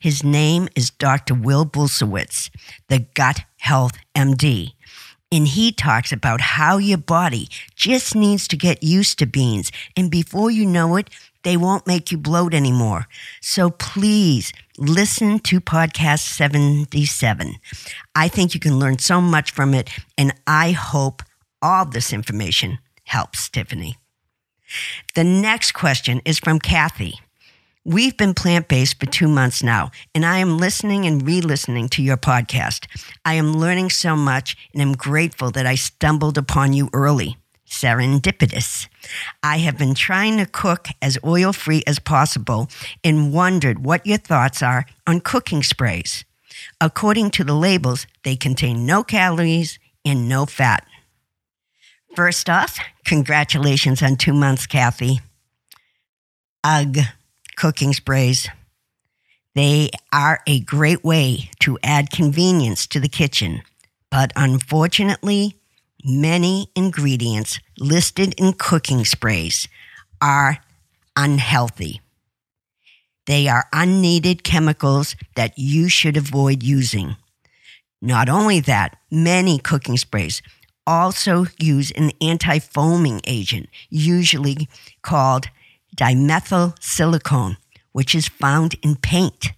His 0.00 0.22
name 0.22 0.68
is 0.76 0.90
Dr. 0.90 1.34
Will 1.34 1.64
Bulsiewicz, 1.66 2.50
the 2.88 3.00
Gut 3.14 3.44
Health 3.58 3.98
MD. 4.14 4.74
And 5.30 5.46
he 5.46 5.72
talks 5.72 6.12
about 6.12 6.40
how 6.40 6.78
your 6.78 6.98
body 6.98 7.48
just 7.74 8.14
needs 8.14 8.48
to 8.48 8.56
get 8.56 8.82
used 8.82 9.18
to 9.18 9.26
beans. 9.26 9.70
And 9.96 10.10
before 10.10 10.50
you 10.50 10.64
know 10.64 10.96
it, 10.96 11.10
they 11.48 11.56
won't 11.56 11.86
make 11.86 12.12
you 12.12 12.18
bloat 12.18 12.52
anymore. 12.52 13.06
So 13.40 13.70
please 13.70 14.52
listen 14.76 15.38
to 15.38 15.62
podcast 15.62 16.18
77. 16.18 17.54
I 18.14 18.28
think 18.28 18.52
you 18.52 18.60
can 18.60 18.78
learn 18.78 18.98
so 18.98 19.22
much 19.22 19.50
from 19.50 19.72
it, 19.72 19.88
and 20.18 20.34
I 20.46 20.72
hope 20.72 21.22
all 21.62 21.86
this 21.86 22.12
information 22.12 22.80
helps 23.04 23.48
Tiffany. 23.48 23.96
The 25.14 25.24
next 25.24 25.72
question 25.72 26.20
is 26.26 26.38
from 26.38 26.58
Kathy. 26.58 27.14
We've 27.82 28.18
been 28.18 28.34
plant 28.34 28.68
based 28.68 29.00
for 29.00 29.06
two 29.06 29.26
months 29.26 29.62
now, 29.62 29.90
and 30.14 30.26
I 30.26 30.40
am 30.40 30.58
listening 30.58 31.06
and 31.06 31.26
re 31.26 31.40
listening 31.40 31.88
to 31.90 32.02
your 32.02 32.18
podcast. 32.18 32.84
I 33.24 33.34
am 33.34 33.54
learning 33.54 33.88
so 33.88 34.14
much, 34.14 34.54
and 34.74 34.82
I'm 34.82 34.92
grateful 34.92 35.50
that 35.52 35.64
I 35.64 35.76
stumbled 35.76 36.36
upon 36.36 36.74
you 36.74 36.90
early 36.92 37.38
serendipitous. 37.68 38.88
I 39.42 39.58
have 39.58 39.78
been 39.78 39.94
trying 39.94 40.38
to 40.38 40.46
cook 40.46 40.88
as 41.00 41.18
oil 41.24 41.52
free 41.52 41.82
as 41.86 41.98
possible 41.98 42.68
and 43.04 43.32
wondered 43.32 43.84
what 43.84 44.06
your 44.06 44.18
thoughts 44.18 44.62
are 44.62 44.86
on 45.06 45.20
cooking 45.20 45.62
sprays. 45.62 46.24
According 46.80 47.30
to 47.32 47.44
the 47.44 47.54
labels, 47.54 48.06
they 48.24 48.36
contain 48.36 48.86
no 48.86 49.02
calories 49.02 49.78
and 50.04 50.28
no 50.28 50.46
fat. 50.46 50.86
First 52.16 52.48
off, 52.50 52.78
congratulations 53.04 54.02
on 54.02 54.16
two 54.16 54.32
months, 54.32 54.66
Kathy. 54.66 55.20
Ugh, 56.64 56.98
cooking 57.56 57.92
sprays. 57.92 58.48
They 59.54 59.90
are 60.12 60.40
a 60.46 60.60
great 60.60 61.04
way 61.04 61.50
to 61.60 61.78
add 61.82 62.10
convenience 62.10 62.86
to 62.88 63.00
the 63.00 63.08
kitchen, 63.08 63.62
but 64.10 64.32
unfortunately, 64.36 65.56
many 66.04 66.68
ingredients 66.74 67.60
listed 67.78 68.34
in 68.38 68.52
cooking 68.52 69.04
sprays 69.04 69.68
are 70.20 70.58
unhealthy. 71.16 72.00
They 73.26 73.48
are 73.48 73.66
unneeded 73.72 74.42
chemicals 74.42 75.14
that 75.34 75.58
you 75.58 75.88
should 75.88 76.16
avoid 76.16 76.62
using. 76.62 77.16
Not 78.00 78.28
only 78.28 78.60
that, 78.60 78.96
many 79.10 79.58
cooking 79.58 79.96
sprays 79.96 80.40
also 80.86 81.46
use 81.58 81.90
an 81.90 82.12
anti 82.20 82.58
foaming 82.58 83.20
agent, 83.24 83.68
usually 83.90 84.68
called 85.02 85.48
dimethyl 85.94 86.74
silicone, 86.80 87.58
which 87.92 88.14
is 88.14 88.28
found 88.28 88.76
in 88.82 88.96
paint. 88.96 89.52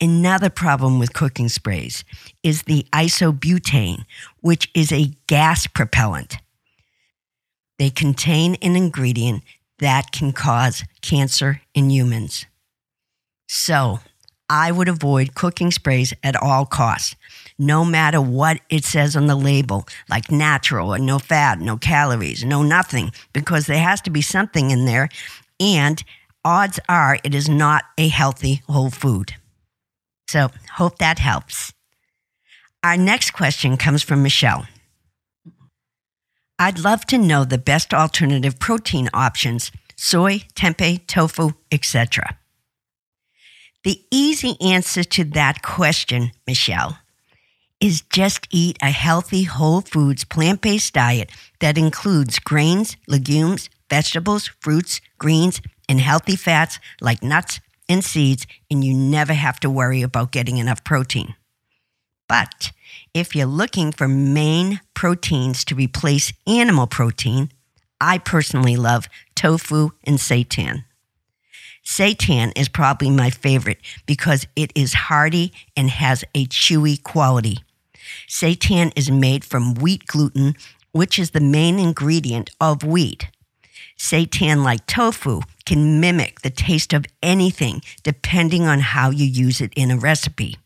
Another 0.00 0.50
problem 0.50 0.98
with 0.98 1.12
cooking 1.12 1.48
sprays 1.48 2.04
is 2.42 2.62
the 2.62 2.86
isobutane, 2.92 4.04
which 4.40 4.70
is 4.74 4.92
a 4.92 5.12
gas 5.26 5.66
propellant. 5.66 6.38
They 7.78 7.90
contain 7.90 8.56
an 8.56 8.76
ingredient 8.76 9.42
that 9.78 10.12
can 10.12 10.32
cause 10.32 10.84
cancer 11.00 11.60
in 11.74 11.90
humans. 11.90 12.46
So, 13.48 14.00
I 14.48 14.72
would 14.72 14.88
avoid 14.88 15.34
cooking 15.34 15.70
sprays 15.70 16.12
at 16.22 16.36
all 16.36 16.66
costs, 16.66 17.16
no 17.58 17.84
matter 17.84 18.20
what 18.20 18.60
it 18.68 18.84
says 18.84 19.16
on 19.16 19.26
the 19.26 19.36
label, 19.36 19.86
like 20.08 20.30
natural 20.30 20.94
or 20.94 20.98
no 20.98 21.18
fat, 21.18 21.60
no 21.60 21.76
calories, 21.76 22.44
no 22.44 22.62
nothing, 22.62 23.10
because 23.32 23.66
there 23.66 23.82
has 23.82 24.00
to 24.02 24.10
be 24.10 24.20
something 24.20 24.70
in 24.70 24.84
there. 24.84 25.08
And 25.58 26.02
odds 26.44 26.78
are 26.88 27.18
it 27.24 27.34
is 27.34 27.48
not 27.48 27.84
a 27.96 28.08
healthy 28.08 28.62
whole 28.68 28.90
food. 28.90 29.34
So, 30.28 30.50
hope 30.74 30.98
that 30.98 31.18
helps. 31.18 31.72
Our 32.82 32.96
next 32.96 33.32
question 33.32 33.76
comes 33.76 34.02
from 34.02 34.22
Michelle. 34.22 34.66
I'd 36.58 36.78
love 36.78 37.04
to 37.06 37.18
know 37.18 37.44
the 37.44 37.58
best 37.58 37.92
alternative 37.92 38.58
protein 38.58 39.08
options 39.12 39.72
soy, 39.96 40.40
tempeh, 40.54 41.06
tofu, 41.06 41.52
etc. 41.70 42.36
The 43.84 44.02
easy 44.10 44.56
answer 44.60 45.04
to 45.04 45.24
that 45.24 45.62
question, 45.62 46.32
Michelle, 46.46 46.98
is 47.80 48.02
just 48.02 48.48
eat 48.50 48.78
a 48.82 48.90
healthy 48.90 49.44
whole 49.44 49.82
foods 49.82 50.24
plant 50.24 50.60
based 50.62 50.94
diet 50.94 51.30
that 51.60 51.78
includes 51.78 52.38
grains, 52.38 52.96
legumes, 53.06 53.68
vegetables, 53.90 54.48
fruits, 54.60 55.00
greens, 55.18 55.60
and 55.88 56.00
healthy 56.00 56.36
fats 56.36 56.78
like 57.00 57.22
nuts 57.22 57.60
and 57.88 58.04
seeds, 58.04 58.46
and 58.70 58.84
you 58.84 58.94
never 58.94 59.32
have 59.32 59.60
to 59.60 59.70
worry 59.70 60.02
about 60.02 60.32
getting 60.32 60.58
enough 60.58 60.84
protein. 60.84 61.34
But 62.28 62.72
if 63.12 63.34
you're 63.34 63.46
looking 63.46 63.92
for 63.92 64.08
main 64.08 64.80
proteins 64.94 65.64
to 65.66 65.74
replace 65.74 66.32
animal 66.46 66.86
protein, 66.86 67.50
I 68.00 68.18
personally 68.18 68.76
love 68.76 69.08
tofu 69.34 69.90
and 70.04 70.18
seitan. 70.18 70.84
Seitan 71.84 72.52
is 72.56 72.68
probably 72.68 73.10
my 73.10 73.28
favorite 73.30 73.78
because 74.06 74.46
it 74.56 74.72
is 74.74 74.94
hearty 74.94 75.52
and 75.76 75.90
has 75.90 76.24
a 76.34 76.46
chewy 76.46 77.02
quality. 77.02 77.58
Seitan 78.26 78.92
is 78.96 79.10
made 79.10 79.44
from 79.44 79.74
wheat 79.74 80.06
gluten, 80.06 80.56
which 80.92 81.18
is 81.18 81.30
the 81.30 81.40
main 81.40 81.78
ingredient 81.78 82.50
of 82.60 82.82
wheat. 82.82 83.28
Seitan, 83.98 84.64
like 84.64 84.86
tofu, 84.86 85.40
can 85.64 86.00
mimic 86.00 86.40
the 86.40 86.50
taste 86.50 86.92
of 86.92 87.06
anything 87.22 87.80
depending 88.02 88.64
on 88.64 88.80
how 88.80 89.10
you 89.10 89.24
use 89.24 89.60
it 89.60 89.72
in 89.74 89.90
a 89.90 89.96
recipe. 89.96 90.58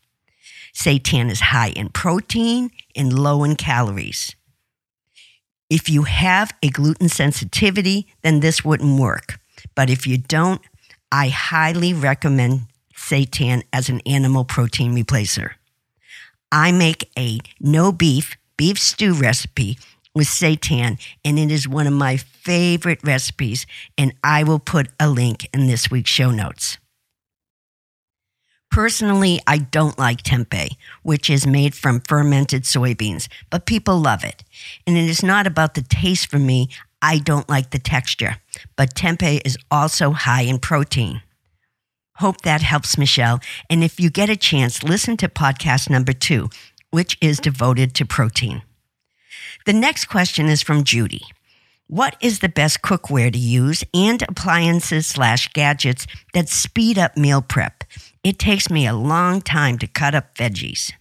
Seitan 0.73 1.29
is 1.29 1.41
high 1.41 1.69
in 1.69 1.89
protein 1.89 2.71
and 2.95 3.17
low 3.17 3.43
in 3.43 3.55
calories. 3.55 4.35
If 5.69 5.89
you 5.89 6.03
have 6.03 6.51
a 6.63 6.69
gluten 6.69 7.09
sensitivity, 7.09 8.07
then 8.23 8.39
this 8.39 8.65
wouldn't 8.65 8.99
work. 8.99 9.39
But 9.75 9.89
if 9.89 10.07
you 10.07 10.17
don't, 10.17 10.61
I 11.11 11.29
highly 11.29 11.93
recommend 11.93 12.61
seitan 12.95 13.63
as 13.71 13.89
an 13.89 14.01
animal 14.05 14.45
protein 14.45 14.95
replacer. 14.95 15.51
I 16.51 16.71
make 16.71 17.09
a 17.17 17.39
no 17.59 17.91
beef 17.91 18.35
beef 18.57 18.77
stew 18.79 19.13
recipe 19.13 19.77
with 20.19 20.27
seitan, 20.27 20.99
and 21.23 21.39
it 21.39 21.49
is 21.49 21.65
one 21.65 21.87
of 21.87 21.93
my 21.93 22.17
favorite 22.17 22.99
recipes, 23.05 23.65
and 23.97 24.11
I 24.21 24.43
will 24.43 24.59
put 24.59 24.89
a 24.99 25.07
link 25.07 25.47
in 25.53 25.67
this 25.67 25.89
week's 25.89 26.09
show 26.09 26.29
notes. 26.29 26.77
Personally, 28.69 29.39
I 29.47 29.59
don't 29.59 29.97
like 29.97 30.21
tempeh, 30.21 30.75
which 31.03 31.29
is 31.29 31.47
made 31.47 31.73
from 31.73 32.01
fermented 32.01 32.63
soybeans, 32.63 33.29
but 33.49 33.65
people 33.65 33.97
love 33.97 34.25
it. 34.25 34.43
And 34.85 34.97
it 34.97 35.09
is 35.09 35.23
not 35.23 35.47
about 35.47 35.75
the 35.75 35.83
taste 35.83 36.29
for 36.29 36.37
me. 36.37 36.67
I 37.01 37.19
don't 37.19 37.47
like 37.47 37.69
the 37.69 37.79
texture, 37.79 38.35
but 38.75 38.95
tempeh 38.95 39.39
is 39.45 39.57
also 39.71 40.11
high 40.11 40.41
in 40.41 40.59
protein. 40.59 41.21
Hope 42.15 42.41
that 42.41 42.61
helps, 42.61 42.97
Michelle. 42.97 43.39
And 43.69 43.85
if 43.85 44.01
you 44.01 44.09
get 44.09 44.29
a 44.29 44.35
chance, 44.35 44.83
listen 44.83 45.15
to 45.15 45.29
podcast 45.29 45.89
number 45.89 46.11
two, 46.11 46.49
which 46.89 47.17
is 47.21 47.39
devoted 47.39 47.95
to 47.95 48.05
protein. 48.05 48.63
The 49.69 49.73
next 49.73 50.05
question 50.05 50.47
is 50.47 50.63
from 50.63 50.83
Judy. 50.83 51.21
What 51.85 52.15
is 52.21 52.39
the 52.39 52.49
best 52.49 52.81
cookware 52.81 53.31
to 53.31 53.37
use 53.37 53.83
and 53.93 54.19
appliances 54.23 55.05
slash 55.05 55.47
gadgets 55.49 56.07
that 56.33 56.49
speed 56.49 56.97
up 56.97 57.15
meal 57.15 57.43
prep? 57.43 57.83
It 58.23 58.39
takes 58.39 58.71
me 58.71 58.87
a 58.87 58.95
long 58.95 59.43
time 59.43 59.77
to 59.77 59.85
cut 59.85 60.15
up 60.15 60.33
veggies. 60.33 60.91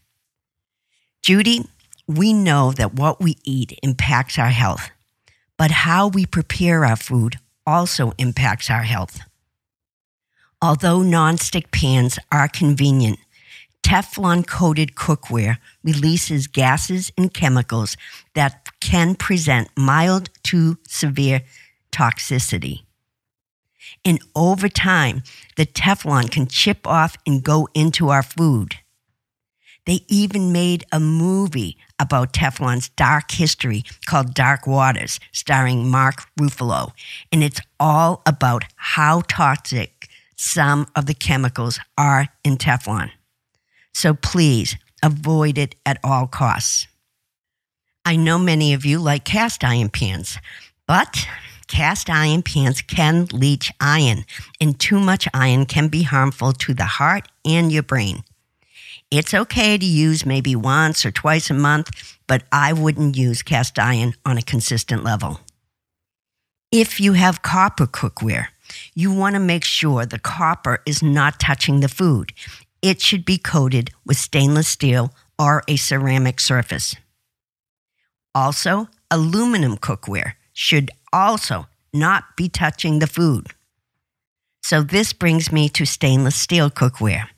Judy, 1.22 1.64
we 2.06 2.34
know 2.34 2.70
that 2.72 2.92
what 2.92 3.22
we 3.22 3.38
eat 3.42 3.78
impacts 3.82 4.38
our 4.38 4.50
health 4.50 4.90
but 5.56 5.70
how 5.70 6.08
we 6.08 6.26
prepare 6.26 6.84
our 6.84 6.96
food 6.96 7.36
also 7.66 8.12
impacts 8.18 8.68
our 8.68 8.82
health. 8.82 9.20
Although 10.60 10.98
nonstick 10.98 11.70
pans 11.70 12.18
are 12.30 12.48
convenient, 12.48 13.18
Teflon 13.82 14.46
coated 14.46 14.94
cookware 14.94 15.58
releases 15.82 16.46
gases 16.46 17.10
and 17.16 17.32
chemicals 17.32 17.96
that 18.34 18.68
can 18.80 19.14
present 19.14 19.68
mild 19.76 20.30
to 20.44 20.78
severe 20.86 21.42
toxicity. 21.92 22.82
And 24.04 24.20
over 24.34 24.68
time, 24.68 25.22
the 25.56 25.66
Teflon 25.66 26.30
can 26.30 26.46
chip 26.46 26.86
off 26.86 27.16
and 27.26 27.42
go 27.42 27.68
into 27.74 28.10
our 28.10 28.22
food. 28.22 28.76
They 29.86 30.04
even 30.08 30.52
made 30.52 30.84
a 30.92 31.00
movie 31.00 31.78
about 31.98 32.34
Teflon's 32.34 32.90
dark 32.90 33.30
history 33.30 33.84
called 34.04 34.34
Dark 34.34 34.66
Waters, 34.66 35.18
starring 35.32 35.88
Mark 35.90 36.24
Ruffalo. 36.38 36.92
And 37.32 37.42
it's 37.42 37.62
all 37.80 38.20
about 38.26 38.64
how 38.76 39.22
toxic 39.28 40.08
some 40.36 40.86
of 40.94 41.06
the 41.06 41.14
chemicals 41.14 41.80
are 41.96 42.28
in 42.44 42.58
Teflon. 42.58 43.10
So 43.98 44.14
please 44.14 44.76
avoid 45.02 45.58
it 45.58 45.74
at 45.84 45.98
all 46.04 46.28
costs. 46.28 46.86
I 48.04 48.14
know 48.14 48.38
many 48.38 48.72
of 48.72 48.84
you 48.84 49.00
like 49.00 49.24
cast 49.24 49.64
iron 49.64 49.88
pans, 49.88 50.38
but 50.86 51.26
cast 51.66 52.08
iron 52.08 52.44
pans 52.44 52.80
can 52.80 53.26
leach 53.32 53.72
iron, 53.80 54.24
and 54.60 54.78
too 54.78 55.00
much 55.00 55.26
iron 55.34 55.66
can 55.66 55.88
be 55.88 56.04
harmful 56.04 56.52
to 56.52 56.74
the 56.74 56.84
heart 56.84 57.26
and 57.44 57.72
your 57.72 57.82
brain. 57.82 58.22
It's 59.10 59.34
okay 59.34 59.76
to 59.76 59.84
use 59.84 60.24
maybe 60.24 60.54
once 60.54 61.04
or 61.04 61.10
twice 61.10 61.50
a 61.50 61.54
month, 61.54 61.90
but 62.28 62.44
I 62.52 62.74
wouldn't 62.74 63.16
use 63.16 63.42
cast 63.42 63.80
iron 63.80 64.14
on 64.24 64.38
a 64.38 64.42
consistent 64.42 65.02
level. 65.02 65.40
If 66.70 67.00
you 67.00 67.14
have 67.14 67.42
copper 67.42 67.88
cookware, 67.88 68.46
you 68.94 69.12
want 69.12 69.34
to 69.34 69.40
make 69.40 69.64
sure 69.64 70.06
the 70.06 70.20
copper 70.20 70.82
is 70.86 71.02
not 71.02 71.40
touching 71.40 71.80
the 71.80 71.88
food. 71.88 72.32
It 72.82 73.00
should 73.00 73.24
be 73.24 73.38
coated 73.38 73.90
with 74.04 74.16
stainless 74.16 74.68
steel 74.68 75.12
or 75.38 75.62
a 75.68 75.76
ceramic 75.76 76.40
surface. 76.40 76.94
Also, 78.34 78.88
aluminum 79.10 79.76
cookware 79.76 80.34
should 80.52 80.90
also 81.12 81.66
not 81.92 82.36
be 82.36 82.48
touching 82.48 82.98
the 82.98 83.06
food. 83.06 83.48
So, 84.62 84.82
this 84.82 85.12
brings 85.12 85.50
me 85.50 85.68
to 85.70 85.86
stainless 85.86 86.36
steel 86.36 86.70
cookware. 86.70 87.28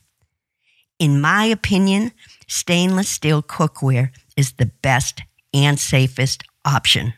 In 0.98 1.20
my 1.20 1.44
opinion, 1.44 2.12
stainless 2.48 3.08
steel 3.08 3.42
cookware 3.42 4.10
is 4.36 4.52
the 4.52 4.70
best 4.82 5.22
and 5.54 5.78
safest 5.78 6.42
option. 6.64 7.14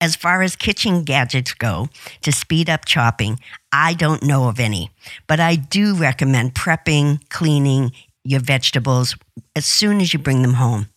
As 0.00 0.14
far 0.14 0.42
as 0.42 0.56
kitchen 0.56 1.04
gadgets 1.04 1.54
go 1.54 1.88
to 2.20 2.30
speed 2.30 2.68
up 2.68 2.84
chopping, 2.84 3.40
I 3.72 3.94
don't 3.94 4.22
know 4.22 4.48
of 4.48 4.60
any, 4.60 4.90
but 5.26 5.40
I 5.40 5.56
do 5.56 5.94
recommend 5.94 6.54
prepping, 6.54 7.26
cleaning 7.30 7.92
your 8.22 8.40
vegetables 8.40 9.16
as 9.54 9.64
soon 9.64 10.00
as 10.02 10.12
you 10.12 10.18
bring 10.18 10.42
them 10.42 10.54
home. 10.54 10.88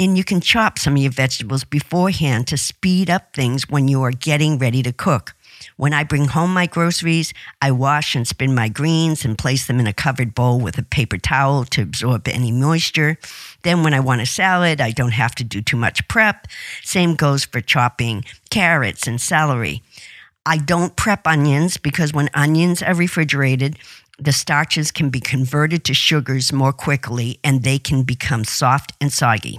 And 0.00 0.16
you 0.16 0.24
can 0.24 0.40
chop 0.40 0.78
some 0.78 0.94
of 0.96 1.02
your 1.02 1.12
vegetables 1.12 1.64
beforehand 1.64 2.46
to 2.48 2.56
speed 2.56 3.10
up 3.10 3.34
things 3.34 3.68
when 3.68 3.88
you 3.88 4.02
are 4.02 4.10
getting 4.10 4.58
ready 4.58 4.82
to 4.82 4.92
cook. 4.92 5.34
When 5.76 5.92
I 5.92 6.04
bring 6.04 6.26
home 6.26 6.52
my 6.52 6.66
groceries, 6.66 7.32
I 7.60 7.70
wash 7.70 8.14
and 8.14 8.26
spin 8.26 8.54
my 8.54 8.68
greens 8.68 9.24
and 9.24 9.38
place 9.38 9.66
them 9.66 9.80
in 9.80 9.86
a 9.86 9.92
covered 9.92 10.34
bowl 10.34 10.60
with 10.60 10.78
a 10.78 10.82
paper 10.82 11.18
towel 11.18 11.64
to 11.66 11.82
absorb 11.82 12.28
any 12.28 12.52
moisture. 12.52 13.18
Then, 13.62 13.82
when 13.82 13.94
I 13.94 14.00
want 14.00 14.22
a 14.22 14.26
salad, 14.26 14.80
I 14.80 14.90
don't 14.90 15.12
have 15.12 15.34
to 15.36 15.44
do 15.44 15.62
too 15.62 15.76
much 15.76 16.06
prep. 16.08 16.46
Same 16.82 17.14
goes 17.14 17.44
for 17.44 17.60
chopping 17.60 18.24
carrots 18.50 19.06
and 19.06 19.20
celery. 19.20 19.82
I 20.46 20.58
don't 20.58 20.96
prep 20.96 21.26
onions 21.26 21.76
because 21.78 22.12
when 22.12 22.28
onions 22.34 22.82
are 22.82 22.94
refrigerated, 22.94 23.78
the 24.18 24.32
starches 24.32 24.90
can 24.90 25.10
be 25.10 25.20
converted 25.20 25.84
to 25.84 25.94
sugars 25.94 26.52
more 26.52 26.72
quickly 26.72 27.40
and 27.42 27.62
they 27.62 27.78
can 27.78 28.02
become 28.02 28.44
soft 28.44 28.92
and 29.00 29.12
soggy. 29.12 29.58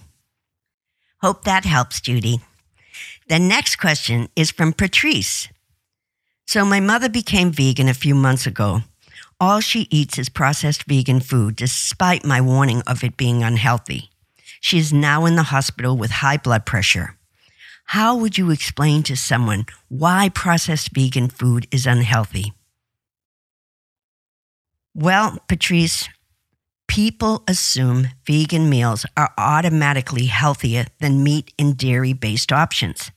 Hope 1.22 1.44
that 1.44 1.66
helps, 1.66 2.00
Judy. 2.02 2.40
The 3.28 3.40
next 3.40 3.78
question 3.78 4.30
is 4.36 4.52
from 4.52 4.74
Patrice. 4.74 5.50
So, 6.46 6.64
my 6.64 6.80
mother 6.80 7.10
became 7.10 7.52
vegan 7.52 7.90
a 7.90 7.94
few 7.94 8.16
months 8.16 8.46
ago. 8.46 8.82
All 9.40 9.60
she 9.60 9.88
eats 9.90 10.18
is 10.18 10.30
processed 10.30 10.84
vegan 10.84 11.20
food, 11.20 11.56
despite 11.56 12.26
my 12.26 12.40
warning 12.40 12.82
of 12.88 13.04
it 13.04 13.18
being 13.18 13.44
unhealthy. 13.44 14.10
She 14.62 14.78
is 14.78 14.94
now 14.94 15.26
in 15.26 15.36
the 15.36 15.44
hospital 15.44 15.98
with 15.98 16.12
high 16.12 16.38
blood 16.38 16.66
pressure. 16.66 17.18
How 17.90 18.16
would 18.16 18.38
you 18.38 18.50
explain 18.52 19.04
to 19.04 19.16
someone 19.16 19.66
why 19.90 20.30
processed 20.30 20.92
vegan 20.94 21.30
food 21.30 21.68
is 21.72 21.86
unhealthy? 21.86 22.54
Well, 24.94 25.40
Patrice, 25.48 26.08
people 26.88 27.44
assume 27.48 28.08
vegan 28.26 28.70
meals 28.70 29.06
are 29.18 29.34
automatically 29.38 30.28
healthier 30.28 30.86
than 31.00 31.24
meat 31.24 31.54
and 31.60 31.78
dairy 31.78 32.14
based 32.14 32.52
options. 32.52 33.12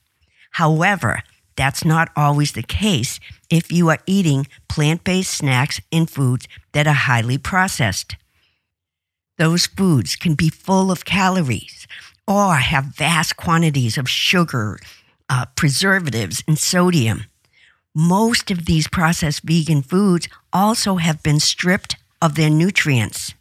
However, 0.51 1.23
that's 1.59 1.83
not 1.83 2.09
always 2.15 2.53
the 2.53 2.63
case 2.63 3.19
if 3.49 3.69
you 3.69 3.89
are 3.89 3.99
eating 4.05 4.47
plant 4.69 5.03
based 5.03 5.33
snacks 5.33 5.81
and 5.91 6.09
foods 6.09 6.47
that 6.71 6.87
are 6.87 6.93
highly 6.93 7.37
processed. 7.37 8.15
Those 9.37 9.65
foods 9.65 10.15
can 10.15 10.35
be 10.35 10.49
full 10.49 10.89
of 10.89 11.03
calories 11.03 11.85
or 12.25 12.55
have 12.55 12.95
vast 12.95 13.35
quantities 13.35 13.97
of 13.97 14.09
sugar, 14.09 14.79
uh, 15.27 15.47
preservatives, 15.57 16.41
and 16.47 16.57
sodium. 16.57 17.25
Most 17.93 18.51
of 18.51 18.65
these 18.65 18.87
processed 18.87 19.41
vegan 19.43 19.81
foods 19.81 20.29
also 20.53 20.95
have 20.95 21.21
been 21.23 21.41
stripped 21.41 21.97
of 22.21 22.35
their 22.35 22.49
nutrients. 22.49 23.33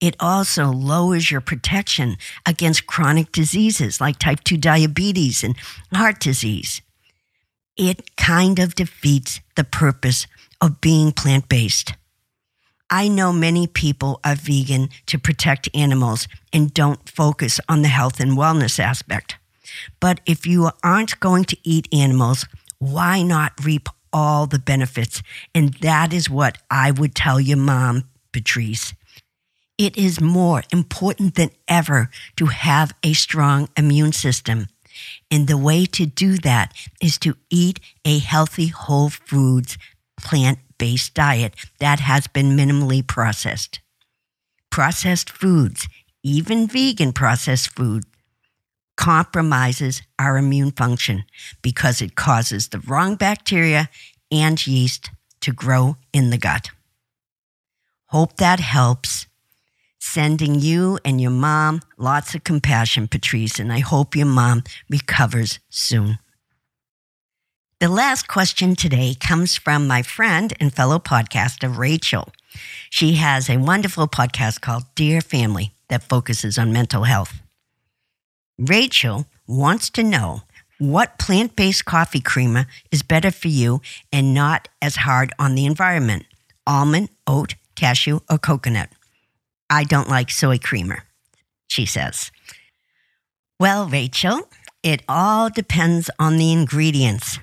It 0.00 0.14
also 0.20 0.66
lowers 0.70 1.32
your 1.32 1.40
protection 1.40 2.18
against 2.46 2.86
chronic 2.86 3.32
diseases 3.32 4.00
like 4.00 4.20
type 4.20 4.44
2 4.44 4.56
diabetes 4.58 5.42
and 5.42 5.56
heart 5.92 6.20
disease 6.20 6.82
it 7.78 8.16
kind 8.16 8.58
of 8.58 8.74
defeats 8.74 9.40
the 9.56 9.64
purpose 9.64 10.26
of 10.60 10.80
being 10.80 11.12
plant 11.12 11.48
based. 11.48 11.94
I 12.90 13.08
know 13.08 13.32
many 13.32 13.66
people 13.66 14.18
are 14.24 14.34
vegan 14.34 14.88
to 15.06 15.18
protect 15.18 15.68
animals 15.74 16.26
and 16.52 16.72
don't 16.72 17.08
focus 17.08 17.60
on 17.68 17.82
the 17.82 17.88
health 17.88 18.18
and 18.18 18.32
wellness 18.32 18.80
aspect. 18.80 19.36
But 20.00 20.20
if 20.26 20.46
you 20.46 20.70
aren't 20.82 21.20
going 21.20 21.44
to 21.44 21.56
eat 21.62 21.86
animals, 21.92 22.46
why 22.78 23.22
not 23.22 23.64
reap 23.64 23.88
all 24.12 24.46
the 24.46 24.58
benefits? 24.58 25.22
And 25.54 25.74
that 25.74 26.12
is 26.12 26.30
what 26.30 26.58
I 26.70 26.90
would 26.90 27.14
tell 27.14 27.38
your 27.38 27.58
mom, 27.58 28.04
Patrice. 28.32 28.94
It 29.76 29.96
is 29.96 30.20
more 30.20 30.62
important 30.72 31.34
than 31.34 31.50
ever 31.68 32.10
to 32.36 32.46
have 32.46 32.94
a 33.04 33.12
strong 33.12 33.68
immune 33.76 34.12
system. 34.12 34.66
And 35.30 35.46
the 35.46 35.58
way 35.58 35.84
to 35.86 36.06
do 36.06 36.36
that 36.38 36.74
is 37.00 37.18
to 37.18 37.36
eat 37.50 37.80
a 38.04 38.18
healthy 38.18 38.68
whole 38.68 39.10
foods 39.10 39.78
plant 40.20 40.58
based 40.78 41.14
diet 41.14 41.54
that 41.80 42.00
has 42.00 42.26
been 42.26 42.56
minimally 42.56 43.06
processed. 43.06 43.80
Processed 44.70 45.30
foods, 45.30 45.88
even 46.22 46.66
vegan 46.66 47.12
processed 47.12 47.70
food, 47.70 48.04
compromises 48.96 50.02
our 50.18 50.36
immune 50.36 50.72
function 50.72 51.24
because 51.62 52.02
it 52.02 52.16
causes 52.16 52.68
the 52.68 52.80
wrong 52.80 53.14
bacteria 53.14 53.88
and 54.30 54.66
yeast 54.66 55.10
to 55.40 55.52
grow 55.52 55.96
in 56.12 56.30
the 56.30 56.38
gut. 56.38 56.70
Hope 58.06 58.36
that 58.38 58.58
helps 58.58 59.27
sending 59.98 60.54
you 60.56 60.98
and 61.04 61.20
your 61.20 61.30
mom 61.30 61.82
lots 61.96 62.34
of 62.34 62.44
compassion, 62.44 63.08
Patrice, 63.08 63.58
and 63.58 63.72
I 63.72 63.80
hope 63.80 64.16
your 64.16 64.26
mom 64.26 64.64
recovers 64.88 65.58
soon. 65.68 66.18
The 67.80 67.88
last 67.88 68.26
question 68.26 68.74
today 68.74 69.14
comes 69.14 69.56
from 69.56 69.86
my 69.86 70.02
friend 70.02 70.52
and 70.58 70.74
fellow 70.74 70.98
podcaster, 70.98 71.74
Rachel. 71.76 72.28
She 72.90 73.14
has 73.14 73.48
a 73.48 73.58
wonderful 73.58 74.08
podcast 74.08 74.60
called 74.60 74.82
Dear 74.96 75.20
Family 75.20 75.72
that 75.88 76.02
focuses 76.02 76.58
on 76.58 76.72
mental 76.72 77.04
health. 77.04 77.40
Rachel 78.58 79.26
wants 79.46 79.90
to 79.90 80.02
know 80.02 80.42
what 80.78 81.18
plant 81.18 81.54
based 81.54 81.84
coffee 81.84 82.20
creamer 82.20 82.66
is 82.90 83.02
better 83.02 83.30
for 83.30 83.48
you 83.48 83.80
and 84.12 84.34
not 84.34 84.68
as 84.82 84.96
hard 84.96 85.32
on 85.38 85.54
the 85.54 85.66
environment 85.66 86.24
almond, 86.66 87.08
oat, 87.26 87.54
cashew, 87.76 88.20
or 88.28 88.38
coconut. 88.38 88.90
I 89.70 89.84
don't 89.84 90.08
like 90.08 90.30
soy 90.30 90.58
creamer, 90.58 91.04
she 91.68 91.86
says. 91.86 92.30
Well, 93.60 93.88
Rachel, 93.88 94.48
it 94.82 95.02
all 95.08 95.50
depends 95.50 96.10
on 96.18 96.36
the 96.36 96.52
ingredients. 96.52 97.38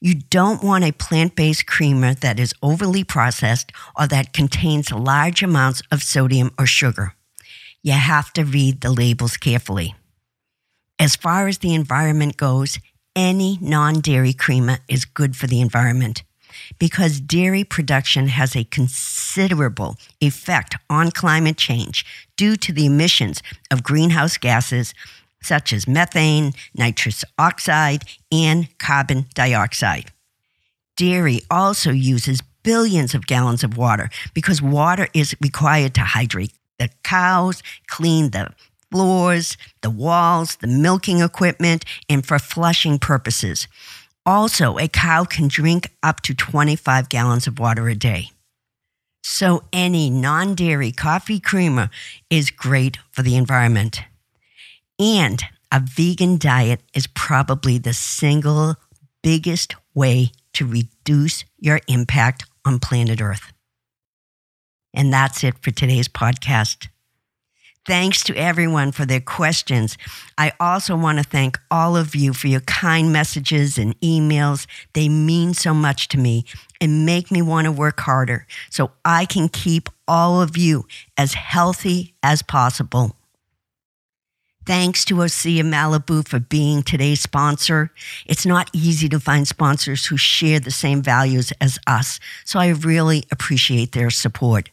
You 0.00 0.14
don't 0.14 0.62
want 0.62 0.84
a 0.84 0.92
plant 0.92 1.36
based 1.36 1.66
creamer 1.66 2.14
that 2.14 2.40
is 2.40 2.54
overly 2.62 3.04
processed 3.04 3.72
or 3.98 4.06
that 4.08 4.32
contains 4.32 4.92
large 4.92 5.42
amounts 5.42 5.82
of 5.90 6.02
sodium 6.02 6.50
or 6.58 6.66
sugar. 6.66 7.14
You 7.82 7.92
have 7.92 8.32
to 8.34 8.44
read 8.44 8.80
the 8.80 8.90
labels 8.90 9.36
carefully. 9.36 9.94
As 10.98 11.16
far 11.16 11.48
as 11.48 11.58
the 11.58 11.74
environment 11.74 12.36
goes, 12.36 12.78
any 13.16 13.58
non 13.60 14.00
dairy 14.00 14.32
creamer 14.32 14.78
is 14.88 15.04
good 15.04 15.36
for 15.36 15.46
the 15.46 15.60
environment 15.60 16.22
because 16.78 17.20
dairy 17.20 17.64
production 17.64 18.28
has 18.28 18.54
a 18.54 18.64
considerable 18.64 19.96
effect 20.20 20.76
on 20.88 21.10
climate 21.10 21.56
change 21.56 22.04
due 22.36 22.56
to 22.56 22.72
the 22.72 22.86
emissions 22.86 23.42
of 23.70 23.82
greenhouse 23.82 24.36
gases 24.36 24.94
such 25.42 25.72
as 25.72 25.86
methane, 25.86 26.52
nitrous 26.74 27.24
oxide, 27.38 28.04
and 28.32 28.66
carbon 28.78 29.26
dioxide. 29.34 30.10
Dairy 30.96 31.40
also 31.50 31.90
uses 31.90 32.40
billions 32.62 33.14
of 33.14 33.26
gallons 33.26 33.62
of 33.62 33.76
water 33.76 34.08
because 34.32 34.62
water 34.62 35.08
is 35.12 35.36
required 35.40 35.94
to 35.94 36.00
hydrate 36.00 36.52
the 36.78 36.88
cows, 37.02 37.62
clean 37.86 38.30
the 38.30 38.50
floors, 38.90 39.56
the 39.82 39.90
walls, 39.90 40.56
the 40.56 40.66
milking 40.66 41.20
equipment, 41.20 41.84
and 42.08 42.26
for 42.26 42.38
flushing 42.38 42.98
purposes. 42.98 43.68
Also, 44.26 44.78
a 44.78 44.88
cow 44.88 45.24
can 45.24 45.48
drink 45.48 45.90
up 46.02 46.22
to 46.22 46.34
25 46.34 47.08
gallons 47.08 47.46
of 47.46 47.58
water 47.58 47.88
a 47.88 47.94
day. 47.94 48.30
So, 49.22 49.64
any 49.72 50.10
non 50.10 50.54
dairy 50.54 50.92
coffee 50.92 51.40
creamer 51.40 51.90
is 52.30 52.50
great 52.50 52.98
for 53.10 53.22
the 53.22 53.36
environment. 53.36 54.02
And 54.98 55.42
a 55.72 55.80
vegan 55.80 56.38
diet 56.38 56.80
is 56.94 57.06
probably 57.06 57.78
the 57.78 57.92
single 57.92 58.76
biggest 59.22 59.74
way 59.94 60.30
to 60.54 60.66
reduce 60.66 61.44
your 61.58 61.80
impact 61.88 62.44
on 62.64 62.78
planet 62.78 63.20
Earth. 63.20 63.52
And 64.94 65.12
that's 65.12 65.42
it 65.42 65.58
for 65.60 65.70
today's 65.70 66.08
podcast. 66.08 66.88
Thanks 67.86 68.22
to 68.24 68.34
everyone 68.34 68.92
for 68.92 69.04
their 69.04 69.20
questions. 69.20 69.98
I 70.38 70.52
also 70.58 70.96
want 70.96 71.18
to 71.18 71.24
thank 71.24 71.58
all 71.70 71.98
of 71.98 72.14
you 72.14 72.32
for 72.32 72.48
your 72.48 72.60
kind 72.60 73.12
messages 73.12 73.76
and 73.76 73.98
emails. 74.00 74.66
They 74.94 75.10
mean 75.10 75.52
so 75.52 75.74
much 75.74 76.08
to 76.08 76.18
me 76.18 76.46
and 76.80 77.04
make 77.04 77.30
me 77.30 77.42
want 77.42 77.66
to 77.66 77.72
work 77.72 78.00
harder 78.00 78.46
so 78.70 78.92
I 79.04 79.26
can 79.26 79.50
keep 79.50 79.90
all 80.08 80.40
of 80.40 80.56
you 80.56 80.86
as 81.18 81.34
healthy 81.34 82.14
as 82.22 82.40
possible. 82.40 83.16
Thanks 84.66 85.04
to 85.06 85.16
Osea 85.16 85.60
Malibu 85.62 86.26
for 86.26 86.40
being 86.40 86.82
today's 86.82 87.20
sponsor. 87.20 87.90
It's 88.24 88.46
not 88.46 88.70
easy 88.72 89.10
to 89.10 89.20
find 89.20 89.46
sponsors 89.46 90.06
who 90.06 90.16
share 90.16 90.58
the 90.58 90.70
same 90.70 91.02
values 91.02 91.52
as 91.60 91.78
us, 91.86 92.18
so 92.46 92.58
I 92.58 92.68
really 92.68 93.24
appreciate 93.30 93.92
their 93.92 94.08
support. 94.08 94.70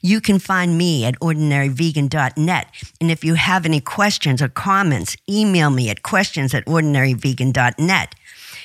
You 0.00 0.20
can 0.20 0.38
find 0.38 0.76
me 0.76 1.04
at 1.04 1.18
ordinaryvegan.net. 1.20 2.66
And 3.00 3.10
if 3.10 3.24
you 3.24 3.34
have 3.34 3.64
any 3.64 3.80
questions 3.80 4.42
or 4.42 4.48
comments, 4.48 5.16
email 5.28 5.70
me 5.70 5.90
at 5.90 6.02
questions 6.02 6.54
at 6.54 6.64
ordinaryvegan.net. 6.66 8.14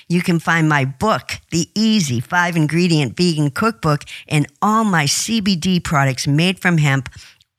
You 0.10 0.22
can 0.22 0.40
find 0.40 0.70
my 0.70 0.86
book, 0.86 1.40
The 1.52 1.70
Easy 1.76 2.20
Five 2.20 2.56
Ingredient 2.56 3.18
Vegan 3.18 3.52
Cookbook, 3.52 4.04
and 4.28 4.48
all 4.62 4.86
my 4.86 5.06
CBD 5.06 5.84
products 5.84 6.26
made 6.28 6.60
from 6.60 6.78
hemp 6.78 7.10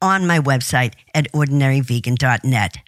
on 0.01 0.27
my 0.27 0.39
website 0.39 0.95
at 1.15 1.31
ordinaryvegan.net. 1.33 2.79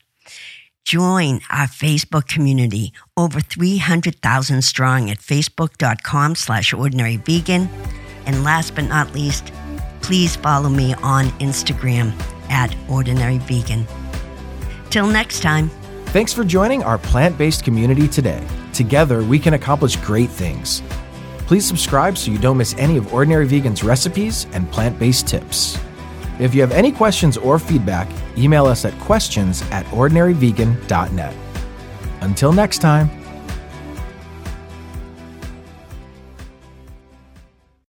Join 0.84 1.40
our 1.50 1.66
Facebook 1.66 2.26
community, 2.26 2.92
over 3.16 3.40
300,000 3.40 4.62
strong 4.62 5.10
at 5.10 5.18
facebook.com 5.18 6.34
slash 6.34 6.72
ordinaryvegan. 6.72 7.68
And 8.26 8.44
last 8.44 8.74
but 8.74 8.84
not 8.84 9.14
least, 9.14 9.52
please 10.02 10.36
follow 10.36 10.68
me 10.68 10.94
on 11.02 11.26
Instagram 11.40 12.12
at 12.48 12.70
ordinaryvegan. 12.88 13.86
Till 14.90 15.06
next 15.06 15.40
time. 15.40 15.70
Thanks 16.06 16.32
for 16.32 16.42
joining 16.42 16.82
our 16.82 16.98
plant 16.98 17.38
based 17.38 17.64
community 17.64 18.08
today. 18.08 18.44
Together, 18.72 19.22
we 19.22 19.38
can 19.38 19.54
accomplish 19.54 19.96
great 19.96 20.30
things. 20.30 20.82
Please 21.46 21.66
subscribe 21.66 22.16
so 22.16 22.30
you 22.30 22.38
don't 22.38 22.56
miss 22.56 22.74
any 22.78 22.96
of 22.96 23.12
Ordinary 23.12 23.46
Vegan's 23.46 23.82
recipes 23.82 24.46
and 24.52 24.70
plant 24.70 24.98
based 24.98 25.26
tips. 25.26 25.78
If 26.38 26.54
you 26.54 26.60
have 26.60 26.72
any 26.72 26.90
questions 26.90 27.36
or 27.36 27.58
feedback, 27.58 28.08
email 28.38 28.66
us 28.66 28.84
at 28.84 28.98
questions 29.00 29.62
at 29.70 29.84
ordinaryvegan.net. 29.86 31.34
Until 32.20 32.52
next 32.52 32.78
time. 32.78 33.19